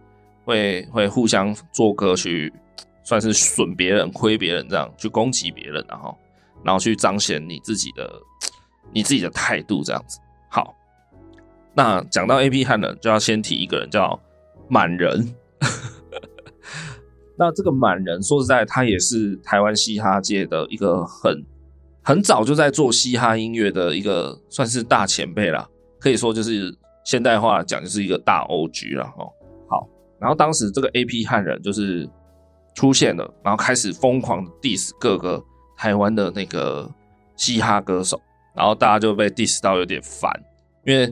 [0.45, 2.53] 会会互相做歌去，
[3.03, 6.15] 算是损别人、亏别人这样去攻击别人，然后。
[6.63, 8.21] 然后去彰显你自己的
[8.93, 10.19] 你自己的态度，这样子。
[10.49, 10.75] 好，
[11.73, 14.19] 那讲到 AP 汉人，就要先提一个人叫
[14.69, 15.33] 满人。
[17.37, 21.43] 那这个满人，说实在，他也是台湾嘻哈界的一个很
[22.03, 25.67] 很早就在做嘻哈音乐的一个算是大前辈啦，
[25.99, 29.31] 可以说就是现代化讲就是一个大 OG 了哦。
[29.67, 29.87] 好，
[30.19, 32.07] 然后当时这个 AP 汉人就是
[32.75, 35.43] 出现了，然后开始疯狂的 diss 各个。
[35.81, 36.87] 台湾的那个
[37.35, 38.21] 嘻哈歌手，
[38.53, 40.31] 然后大家就被 diss 到有点烦，
[40.85, 41.11] 因为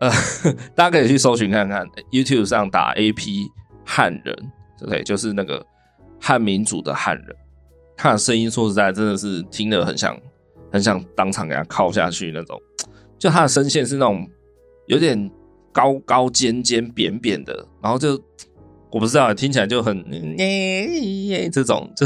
[0.00, 0.10] 呃，
[0.74, 3.46] 大家可以去搜寻看看，YouTube 上打 AP
[3.86, 4.34] 汉人，
[4.76, 5.04] 对不对？
[5.04, 5.64] 就是那个
[6.20, 7.36] 汉民族的汉人，
[7.96, 10.18] 他的声音说实在真的是听得很想
[10.72, 12.60] 很想当场给他靠下去那种。
[13.16, 14.28] 就他的声线是那种
[14.88, 15.30] 有点
[15.70, 18.20] 高高尖尖扁扁的，然后就
[18.90, 20.04] 我不知道，听起来就很
[21.52, 22.04] 这种，就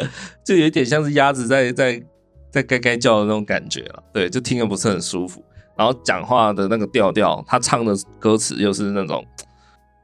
[0.44, 2.02] 就有点像是鸭子在在
[2.50, 4.02] 在该该叫的那种感觉了。
[4.12, 5.44] 对，就听着不是很舒服。
[5.76, 9.24] 然后讲话的那个调调，他唱的歌词又是那种，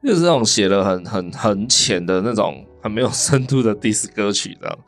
[0.02, 4.78] 又是那种写的很很很浅的那种很没有 深度的 diss 歌曲，这样。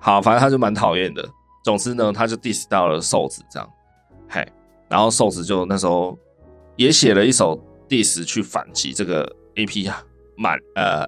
[0.00, 1.26] 好，反正他就蛮讨厌的。
[1.64, 3.68] 总之呢，他就 diss 到了瘦子这样，
[4.28, 4.46] 嘿。
[4.88, 6.16] 然后瘦子就那时候
[6.76, 9.90] 也写了一首 diss 去反击这个 A P
[10.36, 11.06] 满呃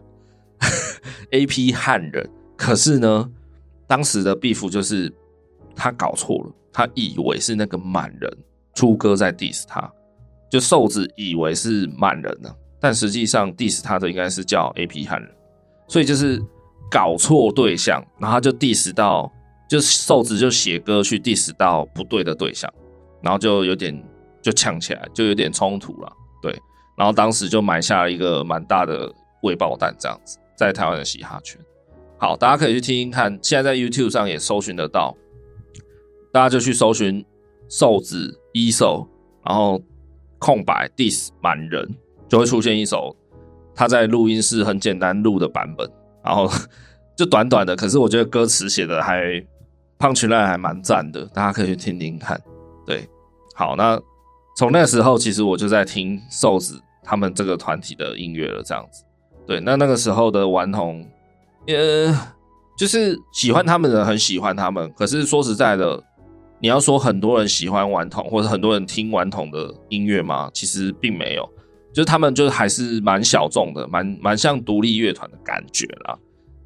[1.31, 3.31] A P 汉人，可是呢，
[3.87, 5.13] 当时的 beef 就是
[5.75, 8.31] 他搞错了，他以为是那个满人
[8.75, 9.93] 出哥在 diss 他，
[10.51, 15.31] 就瘦子以为是满人呢，但实际上 diss 他的应该是叫 A P 汉人，
[15.89, 16.43] 所以就是
[16.91, 19.31] 搞错对象，然后就 diss 到，
[19.69, 22.73] 就瘦子就写歌去 diss 到不对的对象。
[23.23, 23.93] 然后就有点
[24.41, 26.57] 就呛起来，就有点冲突了，对。
[26.97, 31.59] 然后当时就埋下了一个蛮大的未爆弹，这样子，在台湾的嘻哈圈。
[32.19, 35.17] 好，大家可以去听听看，现在在 YouTube 上也搜寻得到，
[36.33, 37.25] 大家就去搜寻
[37.69, 39.07] 瘦子 E-SO，
[39.45, 39.81] 然后
[40.39, 41.95] 空白 diss 满人，
[42.29, 43.15] 就会出现一首
[43.75, 45.91] 他在录音室很简单录的版本，
[46.25, 46.49] 然后
[47.17, 49.23] 就短短的，可是我觉得歌词写的还
[49.99, 52.41] punchline 还蛮赞的，大家可以去听听看。
[52.87, 53.07] 对，
[53.55, 54.01] 好，那
[54.57, 59.05] 从那时候，其实我就在听瘦子他们这个团体的音乐了，这样子。
[59.47, 61.07] 对，那那个时候的顽童，
[61.69, 62.15] 呃，
[62.77, 66.03] 就是喜欢他们的人很喜欢他们，可是说实在的，
[66.61, 70.51] 你要说很多人喜欢顽童，或者很多人听顽童的音乐吗？
[70.53, 71.49] 其实并没有，
[71.93, 76.19] 就是他们就是还是蛮小众的，蛮蛮像独立乐团的感觉啦。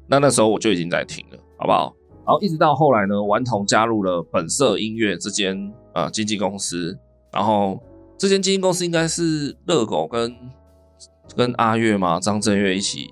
[0.07, 1.95] 那那时候我就已经在听了，好不好？
[2.23, 6.95] 然后一直到后来呢，顽童加入了本色音乐这间呃经纪公司，
[7.33, 7.81] 然后
[8.17, 10.35] 这间经纪公司应该是热狗跟
[11.35, 13.09] 跟阿月嘛，张震岳一起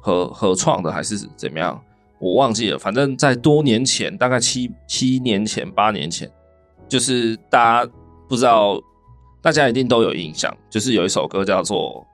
[0.00, 1.80] 合合创的还是怎么样？
[2.18, 2.78] 我忘记了。
[2.78, 6.30] 反正在多年前，大概七七年前、八年前，
[6.88, 7.92] 就是大家
[8.28, 8.80] 不知道，
[9.40, 12.06] 大家一定都有印象，就是有一首歌叫做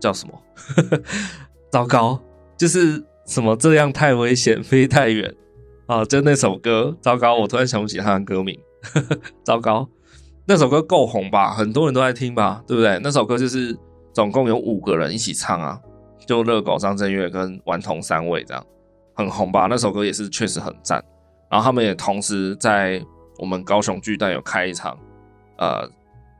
[0.00, 0.34] 叫什么？
[1.70, 2.20] 糟糕，
[2.56, 5.34] 就是什么这样太危险，飞太远。
[5.86, 7.36] 啊，就那首歌，糟糕！
[7.36, 8.58] 我突然想不起他的歌名，
[9.44, 9.86] 糟糕。
[10.46, 11.52] 那首歌够红吧？
[11.52, 12.98] 很多人都在听吧，对不对？
[13.02, 13.76] 那首歌就是
[14.12, 15.78] 总共有五个人一起唱啊，
[16.26, 18.66] 就热狗、张震岳跟顽童三位这样，
[19.14, 19.66] 很红吧？
[19.68, 21.02] 那首歌也是确实很赞。
[21.50, 23.00] 然后他们也同时在
[23.38, 24.98] 我们高雄巨蛋有开一场，
[25.58, 25.88] 呃，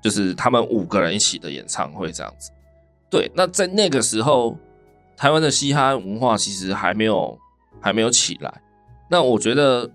[0.03, 2.51] 就是他们五个人一起的演唱会这样子。
[3.11, 4.57] 对，那在那个时候，
[5.17, 7.39] 台湾的嘻哈文化其实还没有
[7.81, 8.53] 还没有起来。
[9.09, 9.89] 那我觉得，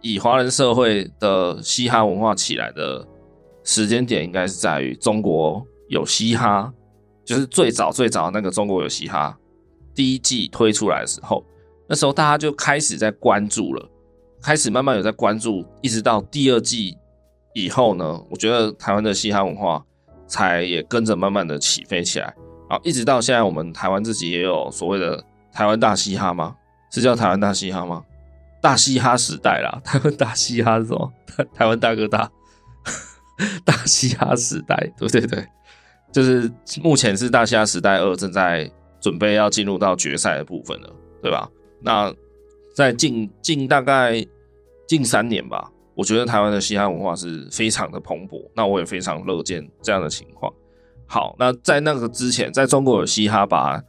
[0.00, 3.06] 以华人社会的嘻哈文化起来的
[3.64, 6.72] 时间点，应该是在于中国有嘻哈，
[7.24, 9.36] 就是最早最早那个中国有嘻哈
[9.94, 11.44] 第一季推出来的时候，
[11.88, 13.88] 那时候大家就开始在关注了，
[14.42, 16.96] 开始慢慢有在关注，一直到第二季
[17.54, 19.84] 以后呢，我觉得台湾的嘻哈文化
[20.26, 22.26] 才也跟着慢慢的起飞起来，
[22.68, 26.56] 然后一直到现在，我们台湾自己也有所谓的台湾大嘻哈吗？
[26.90, 28.04] 是叫台湾大嘻哈吗？
[28.60, 31.12] 大嘻哈时代啦，台湾大嘻哈是什么？
[31.36, 32.30] 台台湾大哥大，
[33.64, 35.46] 大嘻哈时代，对对对，
[36.14, 36.48] 就是
[36.80, 40.88] 目前是大嘻哈时代二正在准备要进入到决赛的部分了，
[41.20, 41.50] 对吧？
[41.82, 42.14] 那
[42.72, 44.24] 在近近大概
[44.86, 50.52] 近三年吧，我觉得台湾的嘻哈文化是非常的蓬勃，那我也非常乐见这样的情况。
[51.04, 53.82] 好，那在那个之前，在中国有嘻哈把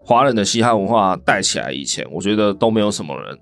[0.00, 3.38] 华人的嘻哈文化带起来以前，我觉得都没有什么人。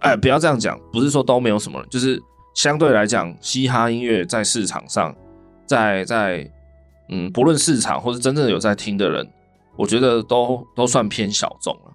[0.00, 2.20] 哎，不要这样讲，不是说都没有什么人，就是
[2.54, 5.14] 相对来讲，嘻哈音乐在市场上，
[5.64, 6.50] 在在
[7.10, 9.28] 嗯，不论市场或是真正有在听的人，
[9.76, 11.92] 我觉得都都算偏小众了。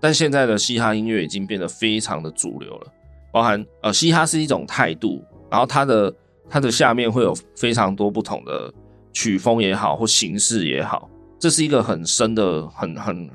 [0.00, 2.86] 但现在的嘻哈音乐已经变得非常的主流了，
[3.32, 6.14] 包含呃，嘻哈是一种态度，然后它的
[6.48, 8.72] 它的下面会有非常多不同的
[9.12, 13.30] 曲风也好，或形式也好，这是一个很深的、很很。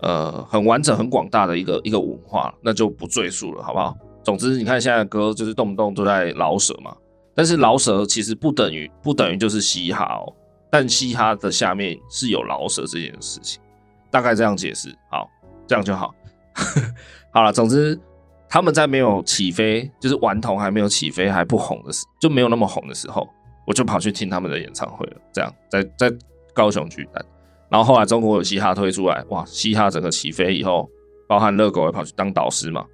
[0.00, 3.96] 呃，很完整、很广大的一个一个文化，那就不赘述了，好不好？
[4.22, 6.96] 总之，你看现在歌就是动不动都在饶舌嘛，
[7.34, 10.32] 但是饶舌其实不等于不等于就是嘻哈哦，
[10.70, 13.60] 但嘻哈的下面是有饶舌这件事情，
[14.10, 15.28] 大概这样解释，好，
[15.66, 16.14] 这样就好。
[17.32, 17.98] 好了，总之
[18.48, 23.28] 他们在没有起飞，就是顽童还没有起飞还不红的时，就没有那么红的时候，
[23.66, 26.12] 我就跑去听他们的演唱会了，这样在在
[26.52, 27.24] 高雄举办。
[27.70, 30.88] 然后后来中国有嘻哈推出来，哇，嘻哈整个起飞以后，
[31.28, 32.84] 包含热狗也跑去当导师嘛，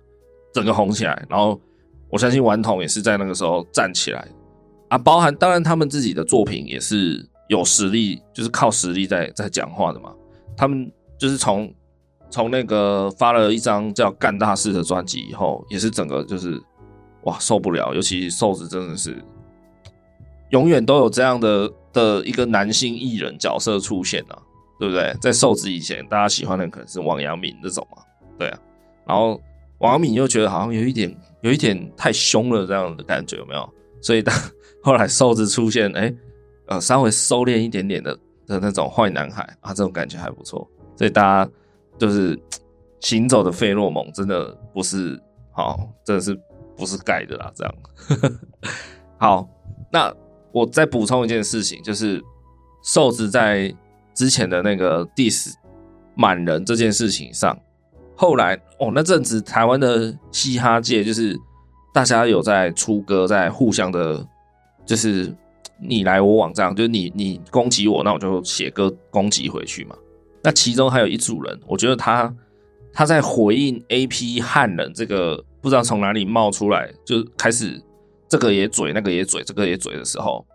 [0.52, 1.24] 整个红起来。
[1.30, 1.60] 然后
[2.10, 4.26] 我相信顽童也是在那个时候站起来
[4.88, 10.12] 啊，包含当然他们自己的作品也是有实力，就是靠实力在在讲话的嘛。
[10.56, 11.72] 他们就是从
[12.30, 16.60] 从那个发了一张叫《干大事》的专辑以后，也是整个就是
[17.22, 19.22] 哇受不了，尤其瘦子真的是
[20.50, 24.38] 永远都有这样的的一个男性艺人角色出现啊，
[24.78, 25.14] 对不对？
[25.20, 28.02] 在瘦子以前，大家喜欢的可能是王阳明这种嘛，
[28.38, 28.58] 对啊，
[29.06, 29.40] 然后。
[29.78, 33.68] 王阳明又觉得好像有一点，有一点太凶了这样的感觉，有没有？
[34.00, 34.34] 所以当
[34.82, 36.14] 后来瘦子出现，哎、
[36.66, 40.68] 呃，稍微收敛一点点的的那种坏男孩啊，这种感觉还不错。
[40.96, 41.50] 所以大家
[41.98, 42.38] 就是
[43.00, 45.20] 行走的费洛蒙，真的不是
[45.52, 46.38] 好，真的是
[46.76, 47.52] 不是盖的啦。
[47.54, 47.74] 这样
[49.18, 49.48] 好，
[49.92, 50.14] 那
[50.52, 52.22] 我再补充一件事情，就是
[52.82, 53.74] 瘦子在
[54.14, 55.52] 之前的那个 diss
[56.14, 57.58] 满人这件事情上。
[58.16, 61.36] 后来哦，那阵子台湾的嘻哈界就是
[61.92, 64.24] 大家有在出歌，在互相的，
[64.86, 65.34] 就是
[65.86, 69.96] 你来我往这样，就是你你攻击我，那我就写歌攻击回去嘛。
[70.42, 72.34] 那其中还有一组人，我觉得他
[72.92, 77.82] 他在回应 AP 汉人这个不知道从哪里冒出来，就开始
[78.28, 80.46] 这个也嘴，那个也嘴，这个也嘴的时候，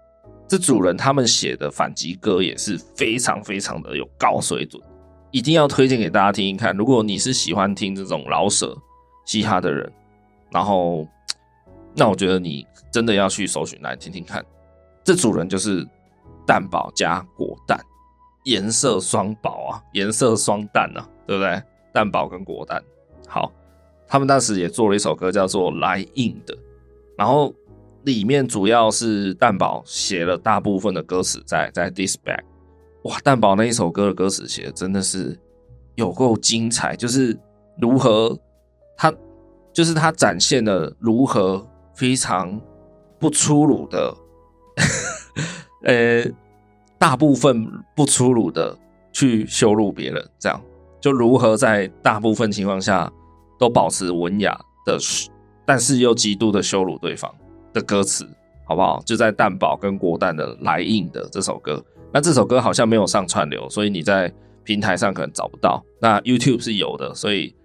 [0.47, 4.81] 这组人他们写的反击歌也是非常非常的有高水准。
[5.31, 6.75] 一定要推荐给大家听一看。
[6.75, 8.75] 如果你是喜欢听这种老舍
[9.25, 9.91] 嘻哈的人，
[10.51, 11.07] 然后
[11.95, 14.43] 那我觉得你真的要去搜寻来听听看。
[15.03, 15.87] 这组人就是
[16.45, 17.79] 蛋堡加果蛋，
[18.43, 21.61] 颜色双宝啊，颜色双蛋啊，对不对？
[21.91, 22.83] 蛋堡跟果蛋，
[23.27, 23.51] 好，
[24.07, 26.55] 他们当时也做了一首歌叫做《来硬的》，
[27.17, 27.53] 然后
[28.03, 32.43] 里面主要是蛋堡写了大部分的歌词在在 diss back。
[33.03, 35.37] 哇，蛋堡那一首歌的歌词写的真的是
[35.95, 37.37] 有够精彩，就是
[37.79, 38.37] 如何
[38.95, 39.11] 他
[39.73, 42.59] 就是他展现了如何非常
[43.17, 44.15] 不粗鲁的，
[45.83, 46.25] 呃，
[46.97, 47.65] 大部分
[47.95, 48.77] 不粗鲁的
[49.13, 50.61] 去羞辱别人，这样
[50.99, 53.11] 就如何在大部分情况下
[53.57, 54.97] 都保持文雅的，
[55.65, 57.33] 但是又极度的羞辱对方
[57.73, 58.27] 的歌词，
[58.65, 59.01] 好不好？
[59.05, 61.83] 就在蛋堡跟国蛋的来硬的这首歌。
[62.11, 65.83] 那这首歌好像没有上串流，所以你在平台上可能找不到。
[66.01, 67.55] 那 YouTube 是有的，所以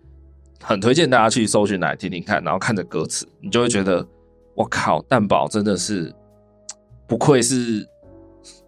[0.62, 4.07] 很推荐大家去搜寻来听听看，然后看着歌词，你就会觉得，
[4.55, 6.14] 我靠，蛋堡真的是
[7.06, 7.88] 不愧是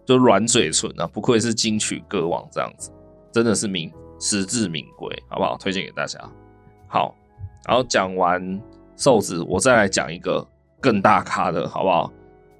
[0.05, 2.91] 就软嘴唇啊，不愧是金曲歌王这样子，
[3.31, 5.57] 真的是名实至名归，好不好？
[5.57, 6.19] 推荐给大家。
[6.87, 7.15] 好，
[7.67, 8.61] 然后讲完
[8.95, 10.47] 瘦子，我再来讲一个
[10.79, 12.11] 更大咖的，好不好？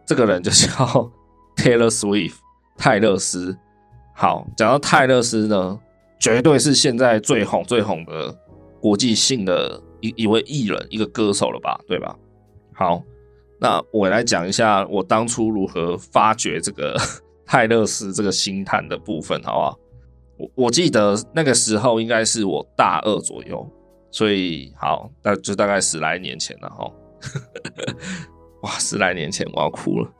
[0.05, 1.11] 这个人就叫
[1.57, 2.35] Taylor Swift。
[2.79, 3.57] 泰勒斯，
[4.13, 5.79] 好，讲到泰勒斯呢，
[6.19, 8.31] 绝对是现在最红最红的
[8.79, 12.15] 国际性的一一位艺人，一个歌手了吧，对吧？
[12.75, 13.01] 好，
[13.59, 16.95] 那我来讲一下我当初如何发掘这个
[17.45, 19.79] 泰勒斯这个星探的部分，好不好？
[20.37, 23.67] 我我记得那个时候应该是我大二左右，
[24.11, 26.91] 所以好，那就大概十来年前了哈。
[28.61, 30.11] 哇，十来年前我要哭了。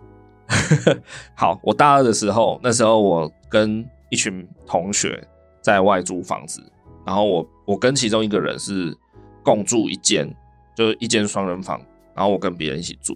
[1.36, 5.22] 好，我大二的时候，那时候我跟一群同学
[5.62, 6.64] 在外租房子，
[7.06, 8.98] 然后我我跟其中一个人是
[9.44, 10.28] 共住一间，
[10.76, 11.80] 就是一间双人房，
[12.16, 13.16] 然后我跟别人一起住。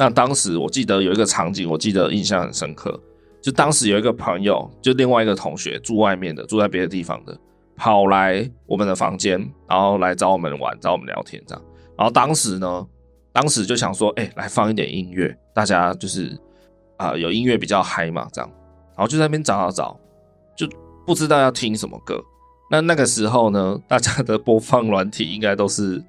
[0.00, 2.98] 那当时我记得有一个场景，我记得印象很深刻，
[3.42, 7.38] 就当时有一个朋友，就另外一个同学住外面的，住在别的地方的，
[7.76, 11.62] 跑来我们的房间，然后来找我们玩，找我们聊天这样。
[11.98, 12.86] 然后当时呢，
[13.30, 16.34] 当时就想说，哎、来放一点音乐，大家就是。
[16.96, 18.50] 啊，有音乐比较嗨嘛，这样，
[18.94, 20.00] 然后就在那边找找找，
[20.54, 20.68] 就
[21.06, 22.22] 不知道要听什么歌。
[22.70, 26.04] 那那个时候呢，大家的播放软体应该都是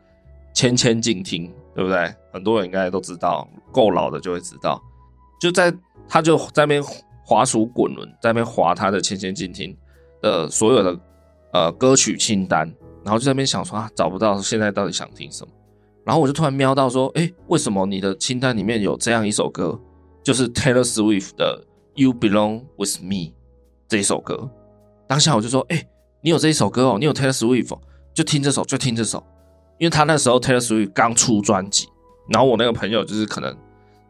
[0.54, 2.14] 千千静听，对不对？
[2.32, 4.82] 很多人应该都知道，够老的就会知道。
[5.40, 5.74] 就在
[6.08, 6.84] 他就在那边
[7.24, 9.76] 滑鼠滚轮，在那边滑他的千千静听
[10.22, 11.00] 的所有的
[11.54, 12.68] 呃歌曲清单，
[13.04, 15.52] 然后就在那边想说啊，找不到现在到底想听什么。
[16.04, 19.80] 然后我就突然瞄到说，哎，为什么你的清单里面有这样一首歌？
[20.24, 21.64] 就是 Taylor Swift 的
[22.02, 23.16] 《You Belong with Me》
[23.88, 24.50] 这一首歌，
[25.08, 25.84] 当下我就说：“哎、
[26.22, 27.76] 你有这一首歌哦，你有 Taylor Swift，
[28.14, 29.24] 就听这首，就听这首。”
[29.80, 31.88] 因为他那时候 Taylor Swift 刚出专辑，
[32.30, 33.56] 然后我那个朋友就是可能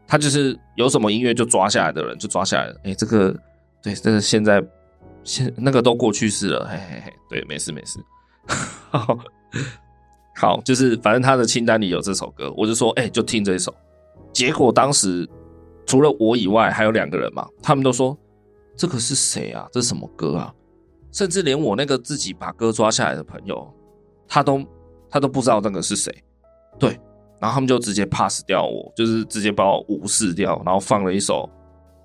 [0.06, 2.76] 他就是有什么音乐就抓下来的人，就抓下来了。
[2.84, 3.34] 哎、这个
[3.82, 4.64] 对，这个现在
[5.24, 7.98] 现那个都过去式了，嘿嘿嘿，对，没事没事。
[8.90, 9.18] 好，
[10.36, 13.74] 好，就是反正他的清单里有这首歌，我就说：“哎、就听这一首。”
[14.32, 15.28] 结果当时。
[15.84, 18.16] 除了我以外，还有两个人嘛，他们都说
[18.76, 19.68] 这个是谁啊？
[19.72, 20.54] 这是什么歌啊？
[21.10, 23.68] 甚至连我那个自己把歌抓下来的朋友，
[24.28, 24.64] 他都
[25.10, 26.14] 他都不知道那个是谁。
[26.78, 26.98] 对，
[27.42, 31.44] 然后他们就直接 pass 掉我，就是直接把我无视掉，然后放了一首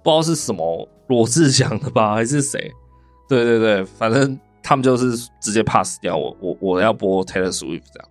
[0.04, 2.72] 不知道是什么罗志祥的吧，还是谁？
[3.30, 8.10] 对对对，反正他们就是直接 pass 掉我，我我要播 Taylor Swift 这样。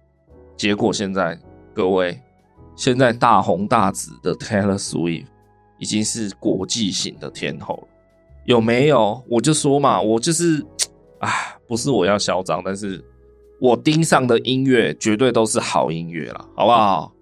[0.56, 1.36] 结果现在
[1.74, 2.16] 各位，
[2.76, 5.26] 现在大红大紫的 Taylor Swift
[5.78, 7.88] 已经是国际型的天后了，
[8.44, 9.20] 有没有？
[9.28, 10.64] 我就说嘛，我就是，
[11.18, 11.28] 啊，
[11.66, 13.04] 不是我要嚣张，但是
[13.60, 17.12] 我盯上的音乐绝对都是好音乐了，好不好？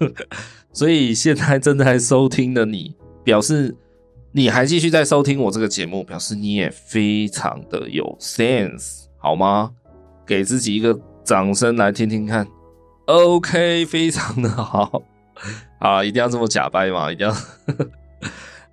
[0.72, 2.94] 所以现在正在收听的你，
[3.24, 3.74] 表示
[4.32, 9.72] 你还继续在收听我这个节目，表示你也非常的有 sense，好吗？
[10.26, 12.46] 给自己一个掌声来听听看。
[13.06, 15.02] OK，非常的好，
[15.80, 17.10] 啊，一定要这么假掰吗？
[17.10, 17.34] 一定要，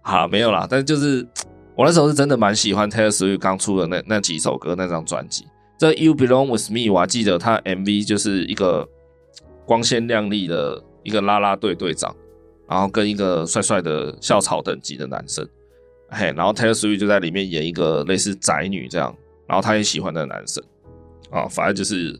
[0.01, 0.67] 好，没有啦。
[0.69, 1.27] 但就是
[1.75, 5.47] 我那时候是真的蛮喜欢 Taylor Swift 刚出的那那几首歌，那张专辑。
[5.79, 8.87] 这 You Belong With Me，我还记得他 MV 就是一个
[9.67, 12.15] 光鲜亮丽的一个啦啦队队长，
[12.67, 15.47] 然后跟一个帅帅的校草等级的男生，
[16.09, 19.15] 嘿，然后 Taylor Swift 就在里面演一个类似宅女这样，
[19.45, 20.63] 然后他也喜欢的男生，
[21.29, 22.19] 啊，反正就是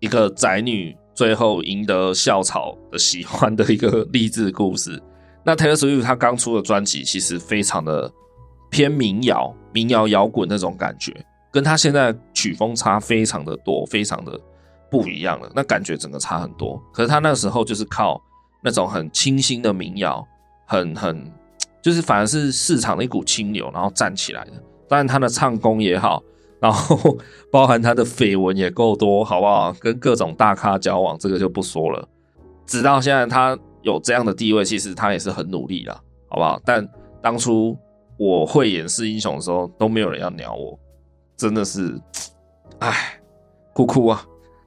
[0.00, 0.94] 一个宅女。
[1.12, 4.98] 最后赢得校草的喜欢的一个励志故事。
[5.44, 8.10] 那 Taylor Swift 他刚出的专辑其实非常的
[8.70, 11.12] 偏民谣、民谣摇滚那种感觉，
[11.52, 14.40] 跟他现在曲风差非常的多，非常的
[14.90, 15.50] 不一样了。
[15.54, 16.82] 那感觉整个差很多。
[16.92, 18.20] 可是他那时候就是靠
[18.62, 20.26] 那种很清新的民谣，
[20.66, 21.32] 很很
[21.80, 24.52] 就是反而是市场的一股清流，然后站起来的。
[24.88, 26.22] 当然他的唱功也好。
[26.60, 27.16] 然后，
[27.50, 29.72] 包含他的绯闻也够多，好不好？
[29.80, 32.06] 跟各种大咖交往，这个就不说了。
[32.66, 35.94] 直到现在，他有这样的地位，其实他也是很努力了，
[36.28, 36.60] 好不好？
[36.62, 36.86] 但
[37.22, 37.74] 当初
[38.18, 40.78] 我会演示英雄的时候，都没有人要鸟我，
[41.34, 41.98] 真的是，
[42.80, 43.18] 唉，
[43.72, 44.22] 哭哭啊！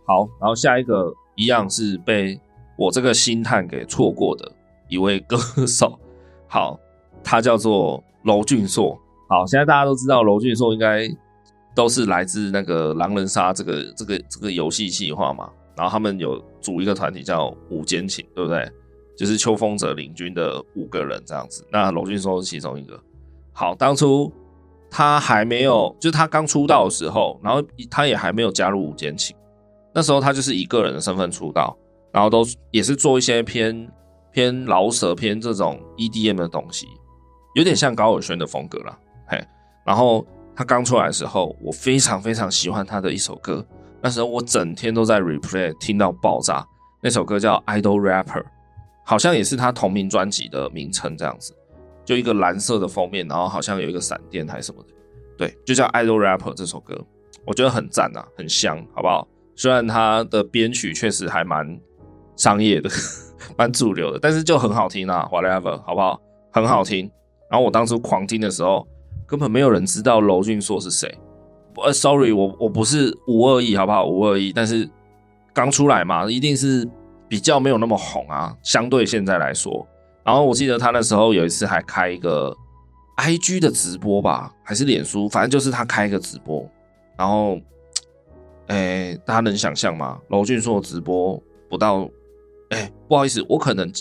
[0.06, 2.40] 好，然后下一个一样是被
[2.78, 4.52] 我这个星探给错过的
[4.88, 5.38] 一位歌
[5.68, 6.00] 手，
[6.48, 6.80] 好，
[7.24, 9.00] 他叫做娄峻硕。
[9.28, 11.10] 好，现在大家都知道娄峻硕应该。
[11.76, 18.72] 都是来自那个狼人杀这个这个这个游戏计划嘛，然后他们有组一个团体叫五间情，对不对？
[19.18, 21.66] 就是秋风者领军的五个人这样子。
[21.72, 23.02] 那娄峻硕是其中一个。
[23.54, 24.32] 好，当初
[24.88, 29.36] 他还没有，就是他刚出道的时候，然后他也还没有加入五间情，
[29.94, 31.78] 那时候他就是以个人的身份出道，
[32.12, 33.90] 然后都也是做一些偏
[34.32, 36.88] 偏饶舌偏这种 EDM 的东西，
[37.56, 38.98] 有点像高尔宣的风格啦。
[39.28, 39.44] 嘿，
[39.86, 40.26] 然后。
[40.56, 43.66] 他刚出来的时候，我非常非常喜欢他的一首歌。
[44.04, 46.64] 那时候我整天都在 replay，听到爆炸。
[47.02, 48.44] 那首歌叫《Idol Rapper》，
[49.04, 51.56] 好像也是他同名专辑的名称这样子。
[52.06, 54.90] 就一个蓝色的封面，然后好像有一个闪电还是什么的。
[55.36, 57.04] 对，就叫《Idol Rapper》这首歌，
[57.48, 59.28] 我觉得很赞啊，很香，好不好？
[59.56, 61.80] 虽然他的编曲确实还蛮
[62.36, 62.90] 商业的，
[63.58, 66.20] 蛮主流的，但是就很好听啊，whatever，好不好？
[66.52, 67.10] 很好听。
[67.50, 68.88] 然后我当初狂听的时候。
[69.26, 71.12] 根本没有人知道娄俊硕是谁。
[71.78, 74.06] 呃，sorry，我我不是五二亿，好不好？
[74.06, 74.88] 五二亿，但是
[75.54, 76.88] 刚出来嘛，一定是
[77.28, 79.88] 比较没有那么红啊，相对现在来说。
[80.24, 82.56] 然后我记得他那时候有一次还开一个
[83.18, 86.70] IG 的直播吧，还是脸书，反正就是他开一个直播。
[87.18, 87.58] 然后，
[88.68, 90.20] 哎，大家能想象吗？
[90.30, 92.10] 娄俊硕直播不到，
[92.70, 93.92] 哎，不好意思，我可能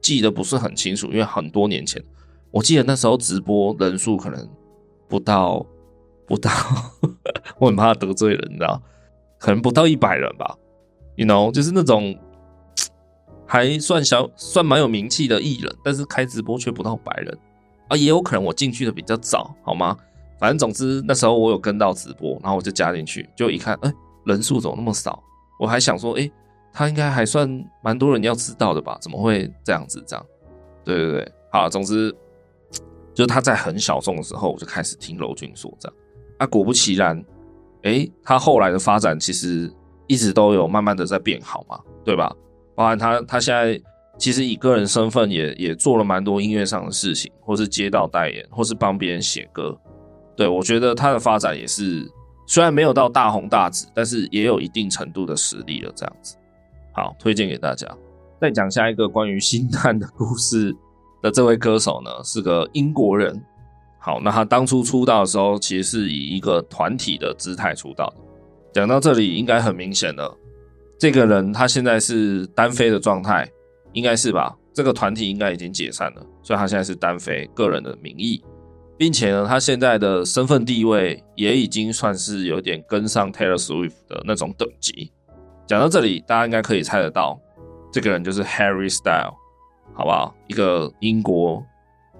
[0.00, 2.02] 记得不是很清楚，因为很多年前，
[2.50, 4.48] 我记得那时候直播人数可能。
[5.08, 5.66] 不到，
[6.24, 6.48] 不到，
[7.58, 8.80] 我很怕得罪人，你知道？
[9.40, 10.56] 可能不到一百人吧
[11.16, 12.16] ，you know，就是那种
[13.44, 17.38] 还算小、算蛮有名气的艺人，但是开直播却不到百人
[17.88, 19.96] 啊，也有可能我进去的比较早，好吗？
[20.38, 23.92] 反正总之那时候我有跟到直播，然后我就加进去，就一看，哎、
[24.24, 25.22] 人数怎么那么少？
[25.58, 26.30] 我还想说，哎、
[26.72, 27.48] 他应该还算
[27.82, 28.98] 蛮多人要知道的吧？
[29.00, 30.02] 怎么会这样子？
[30.06, 30.26] 这样？
[30.84, 32.14] 对对对，好，总之。
[33.12, 35.96] 就他在很小众的时候，我就开始听娄峻硕这样，
[36.38, 37.22] 啊，果不其然，
[37.82, 39.70] 哎、他后来的发展其实
[40.06, 42.34] 一直都有慢慢的在变好嘛，对吧？
[42.74, 43.78] 包含他他现在
[44.16, 49.76] 其实以个人身份也也做了蛮多音乐上的事情，或是接到代言，或是帮别人写歌，
[50.36, 52.08] 对，我觉得他的发展也是
[52.50, 56.34] 虽然没有到大红大紫，但是也有一定程度的实力了，这样子。
[56.92, 57.86] 好，推荐给大家。
[58.40, 60.74] 再讲下一个关于星探的故事。
[61.22, 63.40] 的这位歌手呢，是个英国人。
[64.00, 68.16] 好，那他当初出道的时候，其实是以一个团体的姿态出道的。
[68.72, 70.36] 讲到这里，应该很明显了，
[70.98, 73.48] 这个人他现在是单飞的状态，
[73.92, 74.56] 应该是吧？
[74.74, 78.42] 这个团体应该已经解散了，所以他现在是单飞，个人的名义，
[79.00, 85.10] 并且呢，他现在的身份地位也已经算是有点跟上 Taylor Swift 的那种等级。
[85.66, 87.40] 讲到这里，大家应该可以猜得到。
[87.90, 89.32] 这个人就是 Harry Style，
[89.94, 90.34] 好不好？
[90.48, 91.64] 一个英国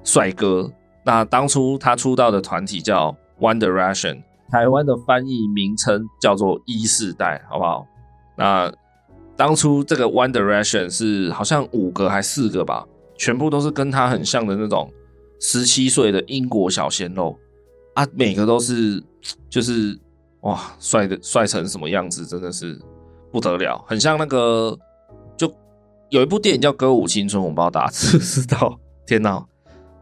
[0.04, 0.72] 帅哥。
[1.04, 7.86] 那当初他出道的团体叫 One Direction，台湾的翻译名称叫做一世代，好不好？
[8.38, 8.72] 那
[9.36, 12.86] 当初这个 One Direction 是好像五个还四个吧，
[13.18, 14.90] 全部都是跟他很像的那种
[15.40, 17.36] 十七岁的英国小鲜肉
[17.94, 19.02] 啊，每个都是
[19.48, 19.98] 就是
[20.42, 22.78] 哇，帅的帅成什么样子，真的是
[23.32, 24.78] 不得了，很像那个
[25.36, 25.52] 就
[26.10, 28.78] 有一部电影叫《歌舞青春》，我不知道大家知不知道？
[29.06, 29.44] 天哪！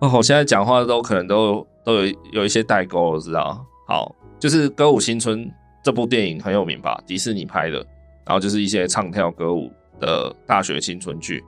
[0.00, 3.64] 哦，我现在讲话都可能都都有有一些代沟，我知道。
[3.86, 5.44] 好，就是《歌舞青春》
[5.82, 7.02] 这部电影很有名吧？
[7.06, 7.78] 迪士尼拍的，
[8.26, 11.42] 然后就是一些唱跳歌舞的大学青春剧，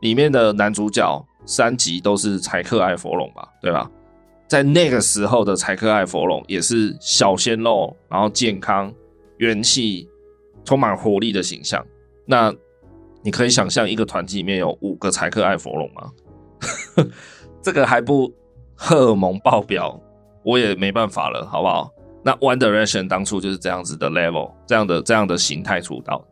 [0.00, 3.48] 里面的男主角三吉都是柴克爱佛隆吧？
[3.60, 3.90] 对吧？
[4.48, 8.92] 在那个时候的柴克爱佛隆也是小鲜肉，然后健康、
[9.38, 10.08] 元气、
[10.64, 11.84] 充满活力的形象。
[12.26, 12.54] 那
[13.22, 16.10] 你可以想象一个团体里面有五个柴克爱佛隆吗？
[17.62, 18.32] 这个还不
[18.74, 19.98] 荷尔蒙爆表，
[20.44, 21.90] 我也没办法了，好不好？
[22.24, 26.24] 那 One Direction 当初就是这样子的 level，这样的这样的形态出道。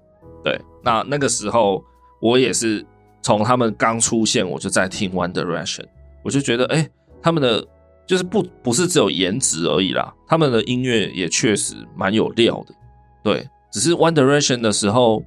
[0.44, 1.82] 对，那那个时候
[2.20, 2.84] 我也是
[3.22, 5.84] 从他们刚出现，我就在听 One Direction，
[6.22, 6.88] 我就觉得，哎，
[7.22, 7.66] 他们的
[8.06, 12.74] 就是不不是只有颜值而已啦，他们的音乐也确实蛮有料的。
[13.22, 15.22] 对，只是 One Direction 的时候，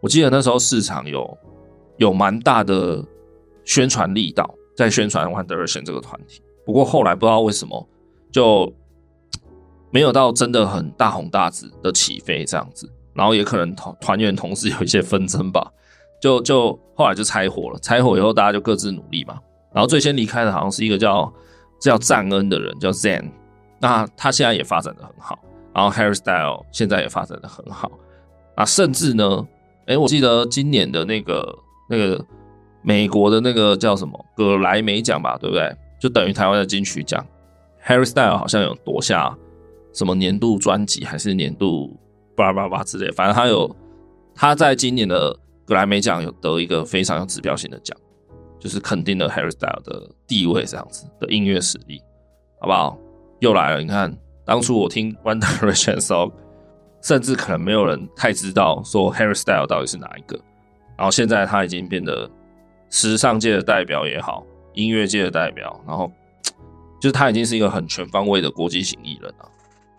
[0.00, 1.38] 我记得那时候市场有
[1.96, 3.04] 有蛮大的
[3.64, 4.54] 宣传力道。
[4.76, 7.88] 在宣传 One Direction 这个团体，不过后来不知道为什么
[8.30, 8.70] 就
[9.90, 15.72] 没有到真的很大红大紫的起飞这样子，然后也可能团团员同时有一些纷争吧，
[16.26, 17.78] 就就后来就拆伙了。
[17.80, 19.38] 拆伙以后大家就各自努力嘛。
[19.72, 21.32] 然后最先离开的好像是一个叫
[21.80, 23.30] 叫赞恩的人，叫 Zayn，
[23.78, 25.38] 那他现在也发展的很好。
[25.72, 27.90] 然后 Harry Style 现在也发展的很好。
[28.56, 29.46] 啊，甚至呢，
[29.86, 31.58] 哎，我记得今年的那个
[31.88, 32.24] 那个。
[32.82, 35.76] 美国的那个叫什么葛莱美奖吧，对不对？
[35.98, 37.26] 就等于台湾的金曲奖。
[37.84, 39.36] Harry Styles 好像有夺下
[39.92, 41.98] 什么年度专辑，还是年度
[42.36, 43.74] 巴拉巴拉之类，反正他有
[44.36, 45.36] 他在今年的
[45.66, 47.94] 格莱美奖有得一个非常有指标性的奖，
[48.58, 52.00] 就是肯定了 Harry Styles 的地位这样子的音乐实力，
[52.60, 52.98] 好不好？
[53.40, 56.32] 又来了，你看当初我听 One Direction 的时候，
[57.02, 60.40] 甚至可能没有人太知道说 Harry Styles 到底是哪一个，
[60.96, 62.30] 然后现在他已经变得。
[62.88, 66.10] 时尚界的代表也好，音乐界的代表，然后
[67.00, 69.48] 就是他已经是一个很全方位的国际型艺人了。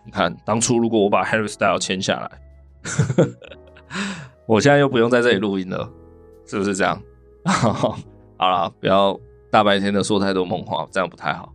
[0.06, 2.40] 你看，当初如果我把 Harry Styles 签下来，
[4.48, 5.86] 我现在又不用在这里录音了，
[6.46, 7.00] 是不是这样？
[7.44, 9.18] 好了，不要
[9.50, 11.52] 大白天的说太多梦话，这样不太好。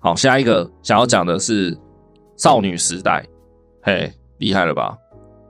[0.00, 1.78] 好，下一个想要讲的是
[2.36, 3.24] 少女时代，
[3.82, 4.98] 嘿，厉害了吧？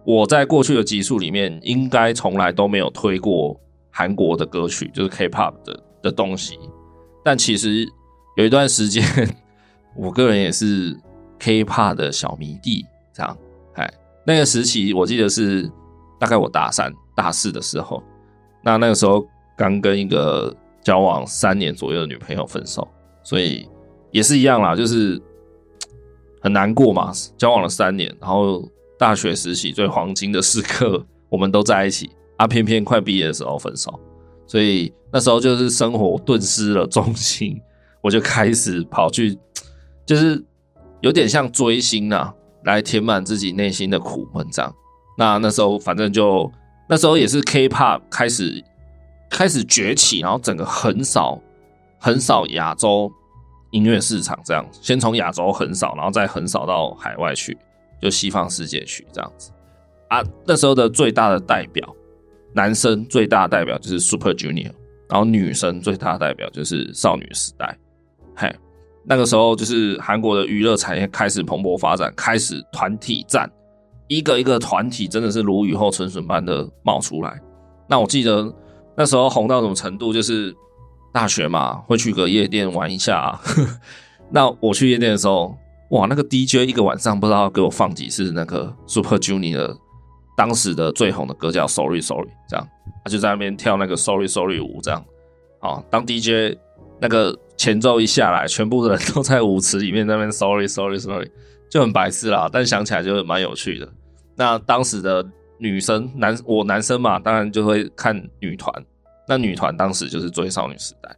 [0.04, 3.58] 我在过去的集数里面，应该从来都没有推过。
[3.94, 6.58] 韩国的歌曲就是 K-pop 的的东西，
[7.22, 7.86] 但其实
[8.36, 9.04] 有一段时间，
[9.94, 10.98] 我个人也是
[11.38, 13.36] K-pop 的小迷弟，这样，
[13.74, 13.92] 哎，
[14.26, 15.70] 那个时期我记得是
[16.22, 18.00] 大概我大三、大四的时候，
[18.62, 22.86] 那那个时候刚跟一个交往三年左右的女朋友分手，
[23.24, 23.68] 所以
[24.12, 25.20] 也是一样啦，就是
[26.40, 28.62] 很难过嘛，交往了三年，然后
[28.96, 32.08] 大学时期最黄金的时刻， 我们都在一起。
[32.36, 34.00] 啊偏偏快毕业的时候分手，
[34.48, 37.60] 所以那时候就是生活顿失了重心，
[38.00, 39.38] 我就开始跑去，
[40.06, 40.40] 就是
[41.02, 42.32] 有点像追星、啊，
[42.64, 44.74] 来填满自己内心的苦闷这样。
[45.16, 46.50] 那那时候反正就
[46.88, 48.62] 那时候也是 K-pop 开始
[49.30, 51.40] 开始崛起，然后整个横扫
[51.98, 53.10] 横扫亚洲
[53.70, 57.56] 音乐市场这样，先从亚洲横扫，然后再横扫到海外去，
[58.00, 59.50] 就西方世界去这样子
[60.08, 60.22] 啊。
[60.46, 61.88] 那时候的最大的代表。
[62.54, 64.70] 男生最大代表就是 Super Junior，
[65.08, 67.74] 然后女生最大代表就是少女时代。
[68.36, 68.54] 嘿，
[69.06, 73.50] 那个时候就是韩国的娱乐产业开始蓬勃发展，开始团体战，
[74.16, 77.40] 一个一个团体真的是如雨后春笋般的冒出来。
[77.88, 78.52] 那我记得
[78.96, 80.54] 那时候红到什么程度，就是
[81.12, 83.40] 大学嘛，会去个夜店玩一下啊。
[84.30, 85.56] 那我去夜店的时候，
[85.90, 89.76] 哇，那个 DJ 一个晚上不知道给我放几次那个 Super Junior。
[90.34, 92.66] 当时的最红的歌叫 Sorry Sorry，这样
[93.04, 95.04] 他就在那边跳那个 Sorry Sorry 舞，这样
[95.60, 96.56] 啊，当 DJ
[97.00, 101.30] 那个前奏一下来，全部的人都在舞池里面那边 Sorry Sorry Sorry，
[101.70, 103.86] 就很白痴啦，但想起来就蛮有趣的。
[104.36, 105.24] 那当时的
[105.58, 108.72] 女生男我男生嘛，当然就会看女团，
[109.26, 111.14] 那女团当时就是追少女时代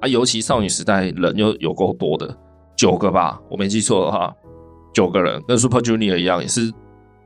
[0.00, 2.36] 啊，尤其少女时代人又有够多的，
[2.74, 4.34] 九个吧，我没记错的话，
[4.92, 6.72] 九个人跟 Super Junior 一样，也是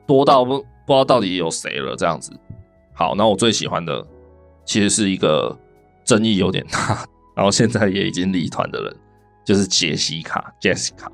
[0.06, 0.64] 多到不。
[0.86, 2.32] 不知道到底有谁了，这样子。
[2.92, 4.04] 好，那我最喜欢的，
[4.64, 5.56] 其实是一个
[6.04, 7.06] 争议有点大，
[7.36, 8.96] 然后现在也已经离团的人，
[9.44, 11.06] 就是杰西卡 Jessica。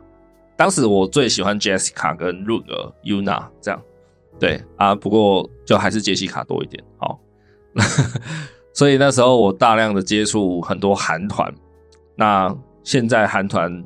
[0.56, 3.82] 当时我最喜欢 Jessica 跟润儿 Yuna 这样，
[4.38, 6.82] 对啊，不过就还是杰西卡多一点。
[6.98, 7.18] 好，
[8.74, 11.52] 所以那时候我大量的接触很多韩团。
[12.16, 13.84] 那现在韩团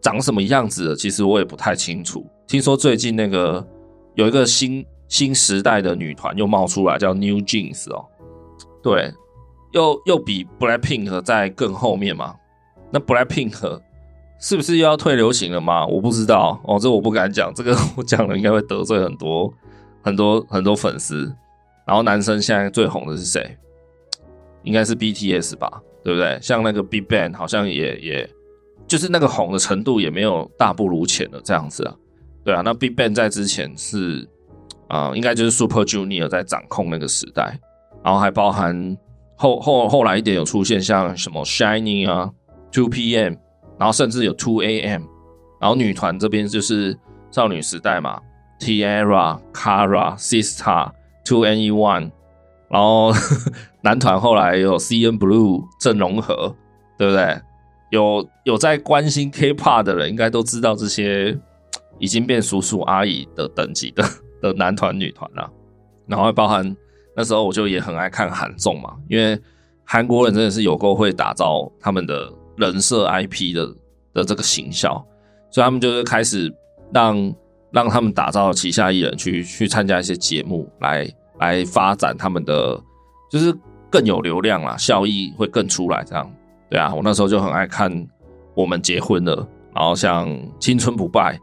[0.00, 0.96] 长什么样子？
[0.96, 2.24] 其实我也不太清楚。
[2.46, 3.66] 听说最近那个
[4.14, 8.04] 有一个新新时代的女团又冒出来，叫 New Jeans 哦。
[8.82, 9.12] 对，
[9.72, 12.34] 又又比 Blackpink 在更后面嘛。
[12.90, 13.80] 那 Blackpink
[14.38, 15.86] 是不是又要退流行了吗？
[15.86, 19.52] 我不知道哦，这我不敢讲，这个 我讲了应该会得罪很多
[20.04, 21.34] 很多很多粉丝。
[21.86, 23.56] 然后男生现在最红的是谁？
[24.62, 26.38] 应该是 BTS 吧，对不对？
[26.40, 28.30] 像那个 BigBang 好像也也，
[28.86, 31.94] 就是那个红的程度也没有大不如前的这样子啊。
[32.44, 34.28] 对啊，那 BigBang 在之前是
[34.86, 37.58] 啊、应该就是 Super Junior 在掌控那个时代，
[38.04, 38.96] 然后还包含
[39.34, 42.30] 后后后来一点有出现像什么 Shining 啊
[42.70, 43.38] ，Two PM。
[43.76, 45.02] 然后甚至有 Two AM，
[45.60, 46.96] 然后女团这边就是
[47.32, 48.20] 少女时代嘛
[48.58, 50.90] Tiara,、Kara、Sistar、
[51.24, 52.10] Two NE One，
[52.68, 53.12] 然后
[53.82, 56.54] 男团后来有 CNBLUE、郑容和，
[56.98, 57.40] 对不对？
[57.90, 61.38] 有有在关心 K-pop 的人，应该都知道这些
[61.98, 64.04] 已经变叔叔阿姨的等级的
[64.42, 65.50] 的男团女团了。
[66.06, 66.76] 然后包含
[67.16, 69.40] 那时候我就也很爱看韩综嘛，因为
[69.84, 72.32] 韩国人真的是有够会打造他们的。
[72.56, 73.66] 人设 IP 的
[74.12, 74.92] 的这个形象，
[75.50, 76.54] 所以他们就是开始
[76.92, 77.16] 让
[77.74, 81.06] 让他们打造旗下艺人去去参加一些节目，来
[81.40, 82.80] 来发展他们的，
[83.30, 83.54] 就是
[83.90, 86.04] 更有流量啦，效益会更出来。
[86.04, 86.32] 这样，
[86.70, 87.92] 对啊，我那时候就很爱看
[88.54, 89.36] 《我们结婚了》，
[89.74, 90.28] 然后像
[90.60, 91.36] 《青春不败》，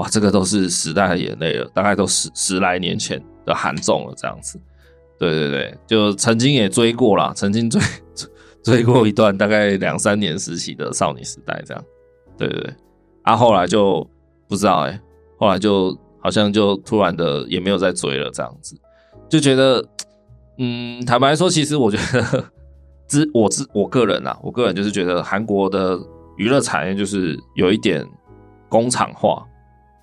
[0.00, 4.60] 哇，这个都是时代的眼泪了，大概都十十来年前的韩综了，这样子。
[5.18, 7.80] 对对对，就曾经也追过啦，曾经追。
[8.62, 11.82] 追过一段大概两三年时期的少女时代，这样，
[12.36, 12.74] 对对对，
[13.22, 14.06] 啊，后来就
[14.46, 15.00] 不知道哎、
[15.40, 18.78] 后来就好像就突然的也没有再追了，这样子，
[19.26, 19.82] 就觉得，
[20.58, 22.44] 嗯，坦白说，其实我觉得，
[23.06, 25.98] 自我自我个人啊，我个人就是觉得韩国的
[26.36, 28.06] 娱乐产业就是有一点
[28.68, 29.42] 工厂化，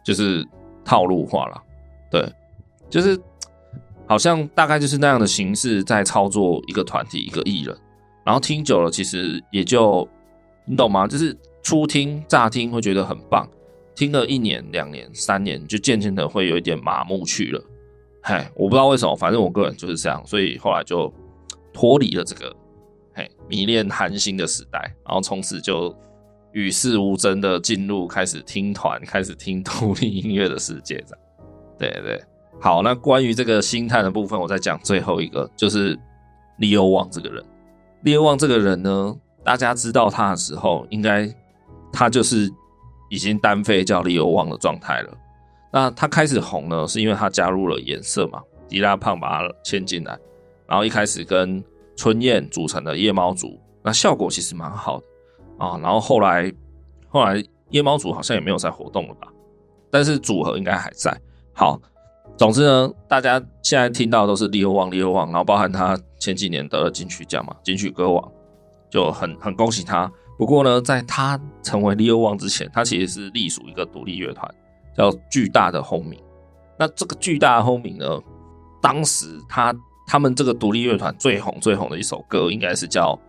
[0.04, 0.44] 就是
[0.84, 1.62] 套路化了，
[2.10, 2.28] 对，
[2.90, 3.16] 就是
[4.08, 7.78] 好像大概就是那样的形式在操作一个团体一个艺人。
[8.26, 10.06] 然后听久了，其实也就
[10.66, 11.08] 你懂吗？
[11.08, 13.48] 就是初听乍听会觉得很棒，
[13.98, 17.60] 听了一年、两年、三年，就渐渐的会有一点麻木去了。
[18.22, 21.12] 嗨，我不知道为什么，反正我个人就是这样，所以后来就
[21.74, 22.56] 脱离了这个
[23.16, 25.92] 嘿迷恋韩星的时代，然后从此就
[26.52, 31.04] 与世无争的进入开始听团、开始听独立音乐的世界。
[31.08, 31.20] 这样，
[31.80, 32.24] 对对，
[32.62, 35.98] 好，那关于这个星探的部分，我再讲最后一个，就是
[36.60, 37.44] Leo Wang 这个人。
[38.04, 41.28] Leo Wang 这个人呢，大家知道他的时候，应该
[41.92, 42.48] 他就是
[43.10, 45.14] 已经单飞叫 Leo Wang 的状态了。
[45.72, 50.18] 那他开始红呢，是因为他加入了颜色嘛，迪拉胖把他牵进来，
[50.68, 51.64] 然后一开始跟
[51.96, 55.06] 春燕组成的夜猫族，那效果其实蛮好的
[55.58, 55.78] 啊。
[55.82, 56.52] 然后后来
[57.10, 59.28] 后来夜猫族好像也没有再活动了吧，
[59.92, 61.16] 但是组合应该还在。
[61.54, 61.80] 好。
[62.38, 68.32] 总之呢，大家现在听到都是 Leo Wang Leo Wang，然后包含他前几年得了金曲奖嘛，金曲歌王，
[68.92, 70.12] 就很很恭喜他。
[70.38, 74.50] 不过呢，在他成为 Leo Wang 之前，他其实是隶属一个独立乐团，
[74.96, 76.20] 叫巨大的轰鸣。
[76.78, 78.20] 那这个巨大的轰鸣呢，
[78.82, 79.76] 当时他
[80.06, 83.14] 他们这个独立乐团最红最红的一首歌，应该是叫《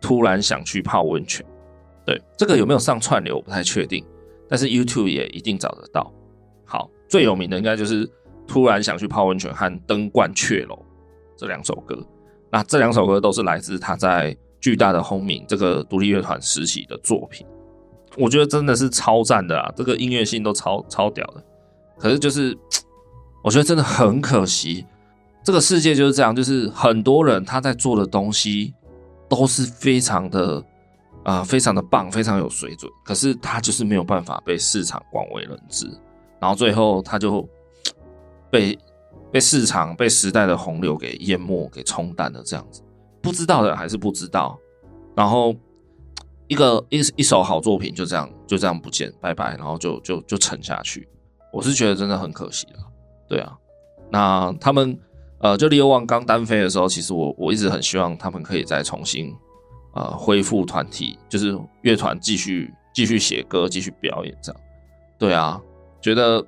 [0.00, 1.46] 突然想去泡温泉》。
[2.04, 4.04] 对，这个有没有上串流我不太确定，
[4.48, 6.12] 但是 YouTube 也一定找得到。
[6.64, 8.10] 好，最有名的应该就是。
[8.48, 10.78] 突然想去泡温泉和登鹳雀楼
[11.36, 11.98] 这两首歌，
[12.48, 14.36] 那这两首歌都是来自他在
[14.66, 17.46] 巨大的轰鸣这个独立乐团时期的作品，
[18.18, 19.72] 我觉得真的是超赞的啊！
[19.76, 21.44] 这个音乐性都超超屌的。
[21.96, 22.58] 可是就是，
[23.44, 24.84] 我觉得真的很可惜，
[25.44, 28.74] 这个世界就是这样，就是很多人他在做的东西
[29.28, 30.60] 都是非常的
[31.22, 35.86] 啊、非常的棒，非常有水准，可是他就是没有办法被市场广为人知，
[36.40, 37.48] 然后最后他就。
[38.48, 38.78] 被
[39.32, 42.80] 被市场、被时代的洪流给淹没、给冲淡了，这样子，
[43.26, 44.58] 不知道的还是不知道。
[45.14, 45.54] 然后
[46.46, 51.08] 一个一一首好作品就这样就这样不见，拜拜，然后就就就沉下去。
[51.52, 52.78] 我是觉得真的很可惜了。
[53.28, 53.56] 对啊，
[54.10, 54.98] 那他们
[55.38, 59.34] 呃，就 Leo Wang 刚单飞的时候，其实我我一直很希望他们可以再重新
[59.94, 64.60] 呃恢复团体，就是乐团继续继续写歌、继续表演这样。
[65.18, 65.60] 对啊，
[66.00, 66.44] 觉得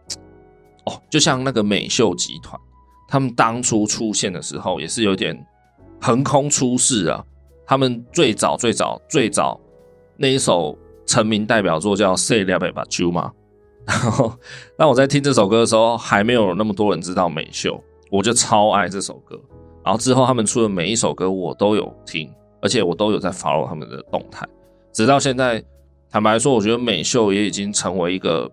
[0.85, 1.03] 哦。
[1.11, 2.61] 就像那个美秀集团，
[3.09, 5.35] 他们当初出现的时候也是有点
[6.01, 7.25] 横空出世啊！
[7.67, 9.61] 他们最早最早最早
[10.17, 10.77] 那一首
[11.07, 13.33] 成名代表作叫《Say l a b a u 嘛，
[13.87, 14.33] 然后
[14.77, 19.39] 当我在听这首歌的时候，还没有那么多人知道美秀，我就超爱这首歌。
[19.85, 22.31] 然后之后他们出的每一首歌我都有听，
[22.61, 24.47] 而且我都有在 follow 他们的动态，
[24.93, 25.63] 直到现在。
[26.11, 28.51] 坦白说，我觉得美秀也已经成为一个，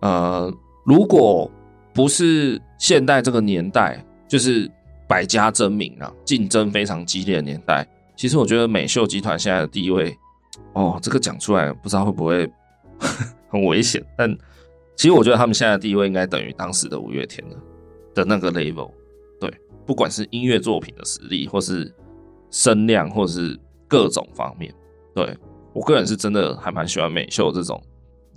[0.00, 0.50] 呃，
[0.86, 1.50] 如果
[1.92, 4.66] 不是现代这个年代，就是
[5.08, 7.86] 百家争鸣啊，竞争非常激烈的年代。
[8.16, 10.16] 其实我觉得美秀集团现在的地位，
[10.72, 12.50] 哦，这个讲出来不知道会不会
[13.48, 14.30] 很危险，但
[14.94, 17.56] 其实我觉得他们现在的地位应该等于当时的五月天了
[18.14, 18.90] 的那个 level。
[19.38, 19.52] 对，
[19.84, 21.94] 不管是音乐作品的实力，或是
[22.50, 24.74] 声量，或是各种方面，
[25.14, 25.36] 对。
[25.74, 27.78] 我个人是真的还蛮喜欢美秀这种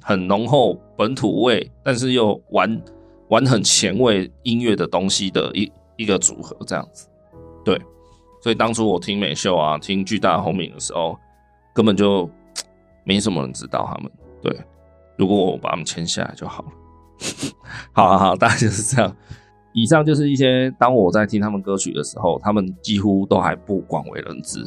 [0.01, 2.81] 很浓厚本土味，但是又玩
[3.29, 7.07] 玩很前卫音乐的东西的一一个组合这样子。
[7.63, 7.79] 对，
[8.41, 11.17] 所以当初我听美秀啊，听巨大红名的时候，
[11.75, 12.29] 根本就
[13.03, 14.11] 没什么人知道他们。
[14.41, 14.57] 对，
[15.17, 16.69] 如果我把他们签下来就好了。
[17.93, 19.15] 好啊，好，大概就是这样。
[19.73, 24.65] 以上就是一些当我在听他们歌曲的时候，他们几乎都还不广为人知，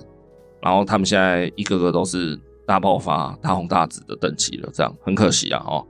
[0.60, 2.38] 然后他们现在一个个都是。
[2.64, 5.60] 大爆发、大红大紫的等级了，这样很可惜啊！
[5.66, 5.84] 哦，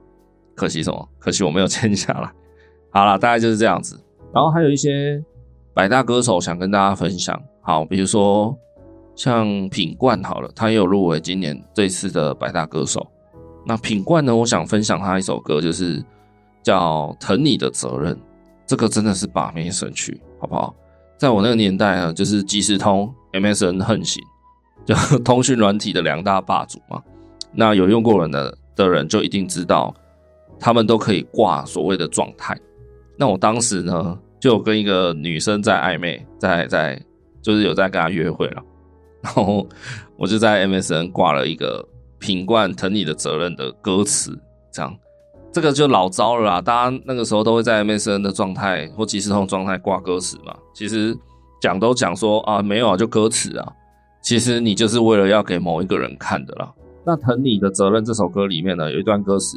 [0.57, 1.09] 可惜什么？
[1.19, 2.33] 可惜我没有签下来。
[2.91, 4.01] 好了，大概就是这样子。
[4.33, 5.23] 然后还有一些
[5.75, 7.41] 百大歌手想跟大家分享。
[7.61, 8.57] 好，比如说
[9.15, 13.07] 像品冠好了，他也有入围今年这次的百大歌手。
[13.65, 16.05] 那品冠呢，我想分享他一首歌，就是
[16.63, 18.15] 叫《疼你的责任》。
[18.67, 20.75] 这个真的是把妹神曲，好不好？
[21.17, 24.23] 在我那个年代啊，就是即时通、MSN 横行。
[24.85, 27.01] 就 通讯软体的两大霸主嘛，
[27.53, 29.95] 那有用过人的的人就一定知道，
[30.59, 32.59] 他们都可以挂所谓的状态。
[33.17, 37.01] 那我当时呢，就有跟一个女生在暧昧，在在
[37.41, 38.63] 就是有在跟她约会了，
[39.23, 39.65] 然后
[40.17, 41.89] 我就在 MSN 挂了一个
[42.19, 44.37] 品冠疼你的责任的歌词，
[44.73, 44.93] 这样
[45.53, 46.61] 这个就老糟了啦。
[46.61, 51.17] 大家那个时候都会在 MSN 的状态或即时通状态挂歌词嘛，其实
[51.61, 53.73] 讲都讲说啊，没有啊，就歌词啊。
[54.23, 56.73] 其实你就是为了要给某一个人看的啦。
[57.05, 59.57] 那疼你的责任这首歌里面呢，有一段歌词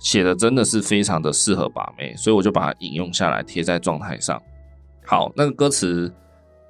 [0.00, 4.42] 写的真的是非常的适合把妹，所以我就把它引用下来贴在状态上。
[5.06, 6.12] 好，那个歌词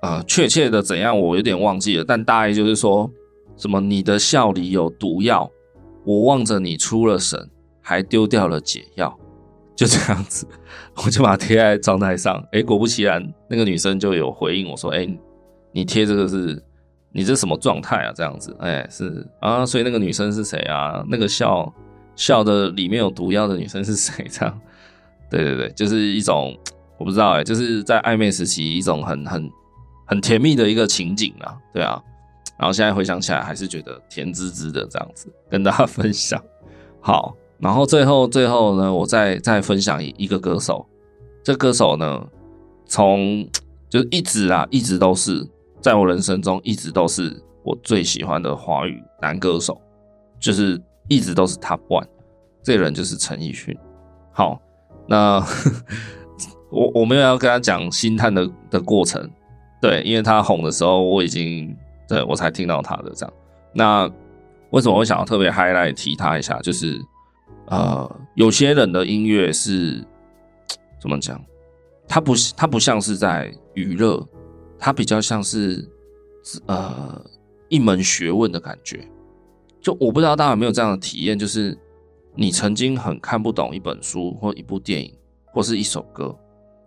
[0.03, 3.11] 呃，确切的怎样我有点忘记了，但大意就是说
[3.57, 5.51] 什么你的笑里有毒药，
[6.05, 7.49] 我望着你出了神，
[7.81, 9.19] 还丢掉了解药，
[9.75, 10.47] 就这样子，
[11.05, 12.45] 我就把它贴在状态上。
[12.53, 15.19] 诶，果不其然，那个女生就有回应我说：“诶，
[15.73, 16.63] 你贴这个是。”
[17.13, 18.13] 你这什么状态啊？
[18.15, 21.05] 这样子，哎、是啊，所以那个女生是谁啊？
[21.09, 21.75] 那个笑
[22.21, 24.27] 笑的里面有毒药的女生是谁？
[24.31, 24.61] 这样，
[25.31, 26.55] 对对对，就是一种
[26.99, 29.51] 我不知道哎、欸，就是在暧昧时期一种很很
[30.07, 31.99] 很甜蜜的一个情景啊，对啊。
[32.59, 36.39] 然后现在回想起来，还是觉得甜滋滋的这样子，跟大家分享。
[37.01, 40.87] 好，然后最后最后呢，我再再分享一个歌手，
[41.43, 42.23] 这歌手呢，
[42.85, 43.49] 从
[43.89, 45.49] 就一直啊，一直都是。
[45.81, 49.81] 在我人生中，一直都是我最喜欢的华语男歌手，
[50.39, 50.79] 就是
[51.11, 52.07] 一直都是 Top One。
[52.63, 53.77] 这人就是陈奕迅。
[54.33, 54.59] 好，
[55.07, 55.45] 那
[56.73, 59.31] 我我没有要跟他讲星探的的过程，
[59.83, 61.77] 对，因为他红的时候，我已经
[62.09, 63.35] 对我才听到他的这样。
[63.75, 64.11] 那
[64.71, 66.59] 为什么我想要特别 highlight 提他一下？
[66.61, 66.99] 就是
[67.67, 70.03] 呃，有些人的音乐是
[70.99, 71.39] 怎么讲？
[72.09, 74.27] 他不他不像是在娱乐。
[74.83, 75.87] 他比较像是，
[76.65, 77.23] 呃，
[77.69, 79.07] 一门学问的感觉。
[79.81, 81.77] 就我不知道大家有没有这样的体验，就是
[82.35, 85.13] 你曾经很看不懂一本书或一部电影
[85.53, 86.35] 或是一首歌，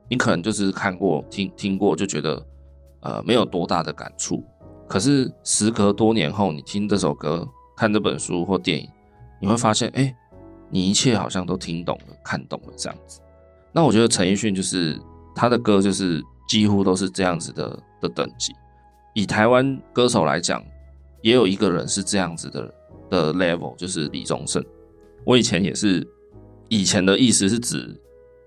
[0.09, 2.45] 你可能就是看过、听听过，就觉得
[3.01, 4.43] 呃没有多大的感触。
[4.87, 8.89] 可是时隔多年后，你听这首歌、看这本书或电影，
[9.41, 10.15] 你会发现，哎、
[10.69, 13.19] 你一切好像都听懂了、看懂了这样子。
[13.71, 14.99] 那我觉得陈奕迅就是
[15.35, 16.21] 他的歌就是。
[16.45, 18.53] 几乎都是这样子的的等级。
[19.13, 20.61] 以台湾歌手来讲，
[21.21, 22.73] 也有一个人是这样子的人
[23.13, 24.63] 的 level，就是李宗盛。
[25.23, 26.05] 我以前也是，
[26.67, 27.95] 以前的意思是指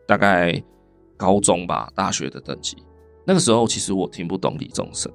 [0.06, 0.60] 大概
[1.16, 2.76] 高中吧，大学的等级。
[3.24, 5.10] 那个时候其实我听不懂李宗盛，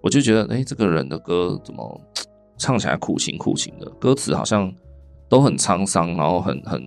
[0.00, 2.00] 我就觉得，哎、这个人的歌怎么
[2.58, 4.72] 唱起来苦情苦情的，歌词好像
[5.28, 6.82] 都很沧桑，然后很很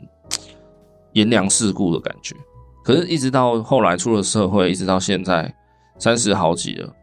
[1.13, 2.35] 炎凉世故的感觉。
[2.83, 5.53] 可是，一直到后来出了社会，一直到现在
[5.97, 6.93] 三十好几了，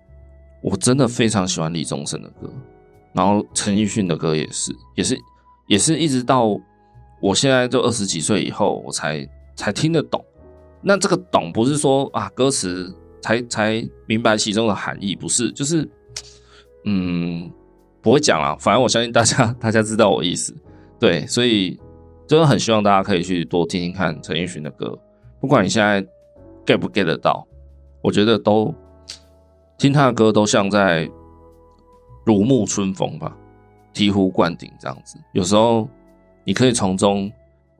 [0.62, 2.50] 我真的非常喜欢李宗盛的歌，
[3.16, 5.18] 然后陈奕迅的歌也是，也是，
[5.66, 6.54] 也是一直到
[7.18, 10.22] 我现在就二十几岁以后，我才才听得懂。
[10.82, 15.88] 那这个懂不是说啊歌词才才明白其中的含义，不是，就是，
[16.84, 17.50] 嗯，
[18.02, 18.54] 不会讲啊。
[18.60, 20.54] 反正我相信大家， 大家知道我意思，
[21.00, 21.80] 对，所以
[22.26, 24.96] 真的很希望大家可以去多听听看陈奕迅的歌，
[25.40, 26.02] 不管你现在
[26.66, 27.48] get 不 get 得到，
[28.02, 28.74] 我觉得都
[29.78, 31.10] 听他的歌都像在
[32.26, 33.34] 如沐春风吧，
[33.94, 35.16] 醍醐灌顶这样子。
[35.32, 35.88] 有时候
[36.44, 37.32] 你可以从中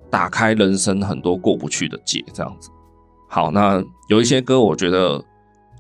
[0.09, 2.71] 打开人生很多过不去的结，这样子。
[3.29, 5.25] 好，那有一些歌，我觉得，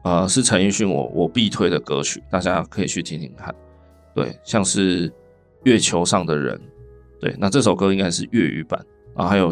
[0.02, 3.54] 呃，是陈奕迅我我必推的歌曲，大家可以去听听看。
[4.14, 5.08] 对，像是
[5.62, 6.54] 《月球上的人》，
[7.20, 8.84] 对，那这首歌应该是粤语版。
[9.14, 9.50] 啊还有，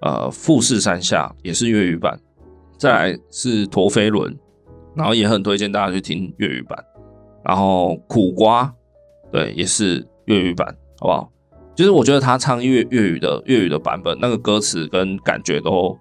[0.00, 2.18] 呃，《富士山下》也是粤语版。
[2.78, 4.32] 再来是《陀飞轮》，
[4.94, 6.84] 然后也很推荐大家去听粤语版。
[7.46, 8.64] 然后《苦瓜》，
[9.30, 10.66] 对，也是粤语版，
[10.98, 11.30] 好不好？
[11.74, 15.96] 就是我觉得他唱粤粤语的粤语的版本，那个歌词跟感觉都。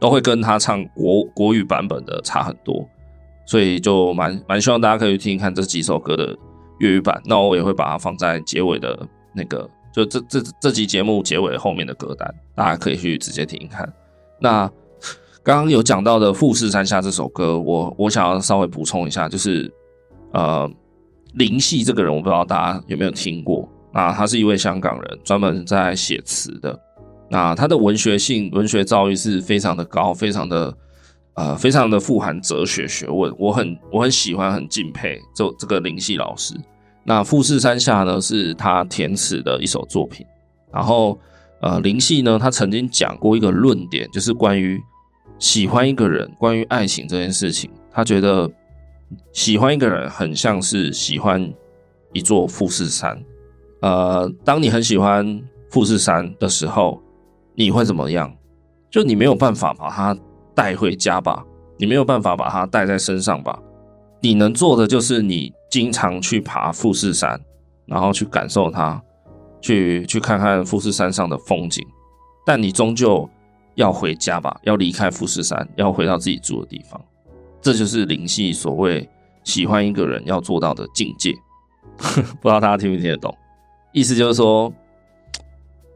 [0.00, 2.88] 都会跟他唱国国语版本的差很多，
[3.44, 6.34] 所以就蛮蛮希望大家可以听听看这几首歌的
[6.78, 7.20] 粤语版。
[7.26, 8.98] 那我也会把它放在结尾的
[9.34, 13.86] 那个，就这这这集节目结尾后面的歌单，大家可以去直接听听看。
[14.38, 14.66] 那
[15.42, 19.70] 刚刚有讲到的《富士山下》这首歌，我我想要稍微补充一下，就是
[20.32, 20.70] 呃
[21.34, 23.68] 林夕这个人，我不知道大家有没有听过。
[23.92, 26.78] 那他是一位香港人，专门在写词的。
[27.28, 30.74] 那他的文学性、文学造诣是非常的高，非常的
[31.34, 33.32] 呃，非常的富含哲学学问。
[33.38, 36.54] 我很我很喜欢，很敬佩这这个林夕老师。
[37.04, 40.26] 那《富士山下》呢，是他填词的一首作品。
[40.72, 41.18] 然后
[41.60, 44.80] 呃，林夕呢，他曾经讲过一个论点，就是关于
[45.38, 47.70] 喜欢一个人，关于爱情这件事情。
[47.92, 48.50] 他觉得
[49.32, 51.52] 喜欢一个人很像是喜欢
[52.12, 53.22] 一座富士山。
[53.80, 57.00] 呃，当你很喜欢富士山的时候。
[57.56, 58.32] 你会怎么样？
[58.90, 60.16] 就你没有办法把它
[60.54, 61.44] 带回家吧，
[61.76, 63.60] 你没有办法把它带在身上吧。
[64.20, 67.38] 你能做的就是你经常去爬富士山，
[67.84, 69.02] 然后去感受它，
[69.60, 71.86] 去去看看富士山上的风景。
[72.46, 73.28] 但你终究
[73.74, 76.98] 要回家吧，要离开富士山，要回到自己住的地方。
[77.60, 79.08] 这就是林夕所谓
[79.44, 81.34] 喜欢一个人要做到的境界。
[81.96, 83.36] 不知道大家听不听得懂？
[83.92, 84.72] 意思就是说，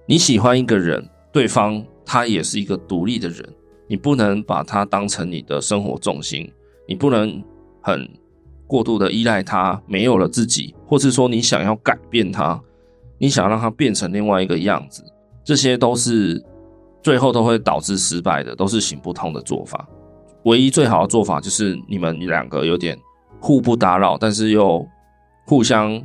[0.07, 1.09] 你喜欢一个人。
[1.33, 3.45] 对方他也是一个独立的人，
[3.89, 6.49] 你不能把他当成你的生活重心，
[6.87, 7.43] 你不能
[7.83, 8.09] 很
[8.69, 12.63] 过度的依赖他，没有了自己，或是说你想要改变他，
[13.19, 15.03] 你想让他变成另外一个样子，
[15.43, 16.41] 这些都是
[17.03, 19.89] 最后都会导致失败的，都是行不通的做法。
[20.45, 22.99] 唯一最好的做法就是你们两个有点
[23.41, 24.87] 互不打扰，但是又
[25.47, 26.03] 互相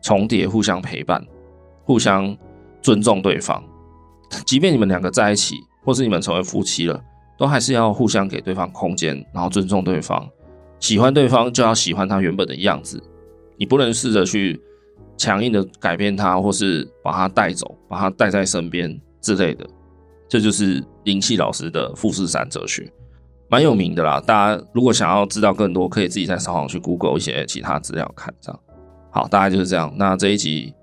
[0.00, 1.24] 重叠、互相陪伴、
[1.84, 2.36] 互相
[2.80, 3.62] 尊重对方。
[4.46, 7.00] 即便你们两个在一起，或是你们成为夫妻了，
[7.36, 10.28] 都还是要互相给对方空间，然后尊重对方。
[10.80, 13.02] 喜欢对方就要喜欢他原本的样子，
[13.56, 14.60] 你不能试着去
[15.16, 19.64] 强硬的改变他，或是把他带走，把他带在身边之类的。
[20.28, 22.90] 这就是灵气老师的富士山哲学，
[23.52, 24.20] 蛮有名的啦。
[24.20, 28.34] 大家如果想要知道更多，可以自己在上网去 Google 一些其他资料看。
[28.40, 28.60] 这样，
[29.10, 29.92] 好，大概就是这样。
[29.96, 30.74] 那这一集。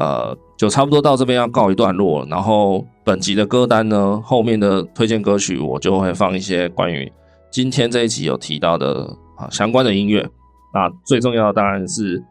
[0.00, 2.24] 呃，就差不多到这边要告一段落。
[2.26, 7.12] 然后本集的歌单呢，后面的推荐歌曲我就会放一些关于
[7.50, 10.24] 今天这一集有提到的啊相关的音乐。
[10.72, 12.22] 那最重要的当然是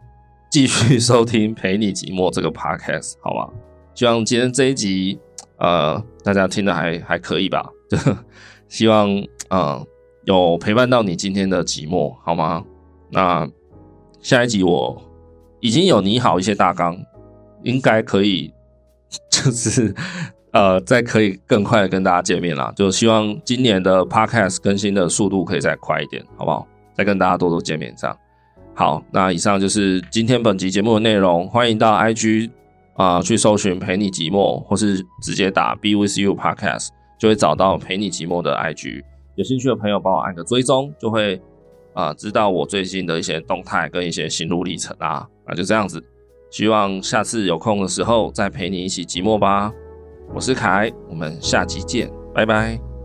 [0.49, 3.49] 继续收听《陪你寂寞》这个 podcast，好吗？
[3.93, 5.19] 希望今天这一集
[5.57, 7.69] 呃大家听的还还可以吧？
[7.89, 7.97] 就
[8.69, 9.09] 希望
[9.49, 9.85] 呃
[10.25, 12.63] 有陪伴到你今天的寂寞，好吗？
[13.11, 13.47] 那
[14.21, 15.01] 下一集我
[15.59, 16.97] 已经有拟好一些大纲。
[17.63, 18.53] 应该可以，
[19.31, 19.93] 就是
[20.51, 22.71] 呃，再可以更快的跟大家见面啦。
[22.75, 26.67] 就希望今年的 Podcast 更新的速度可以再快一点，好不好？
[26.95, 28.15] 再跟大家多多见面，这样。
[28.75, 31.47] 好，那以上就是今天本集节目的内容。
[31.49, 32.51] 欢迎到 IG
[32.93, 39.03] 啊、去搜寻陪你寂寞，或是直接打 Be With You Podcast 就会找到陪你寂寞的 IG。
[39.37, 41.39] 有兴趣的朋友帮我按个追踪，就会
[41.93, 45.27] 啊、知道我最近的一些动态跟一些心路历程啊。
[45.47, 46.03] 那就这样子。
[46.49, 49.71] 希望下次有空的时候再陪你一起寂寞吧。
[50.33, 52.96] 我是凯，我们下期见，拜拜。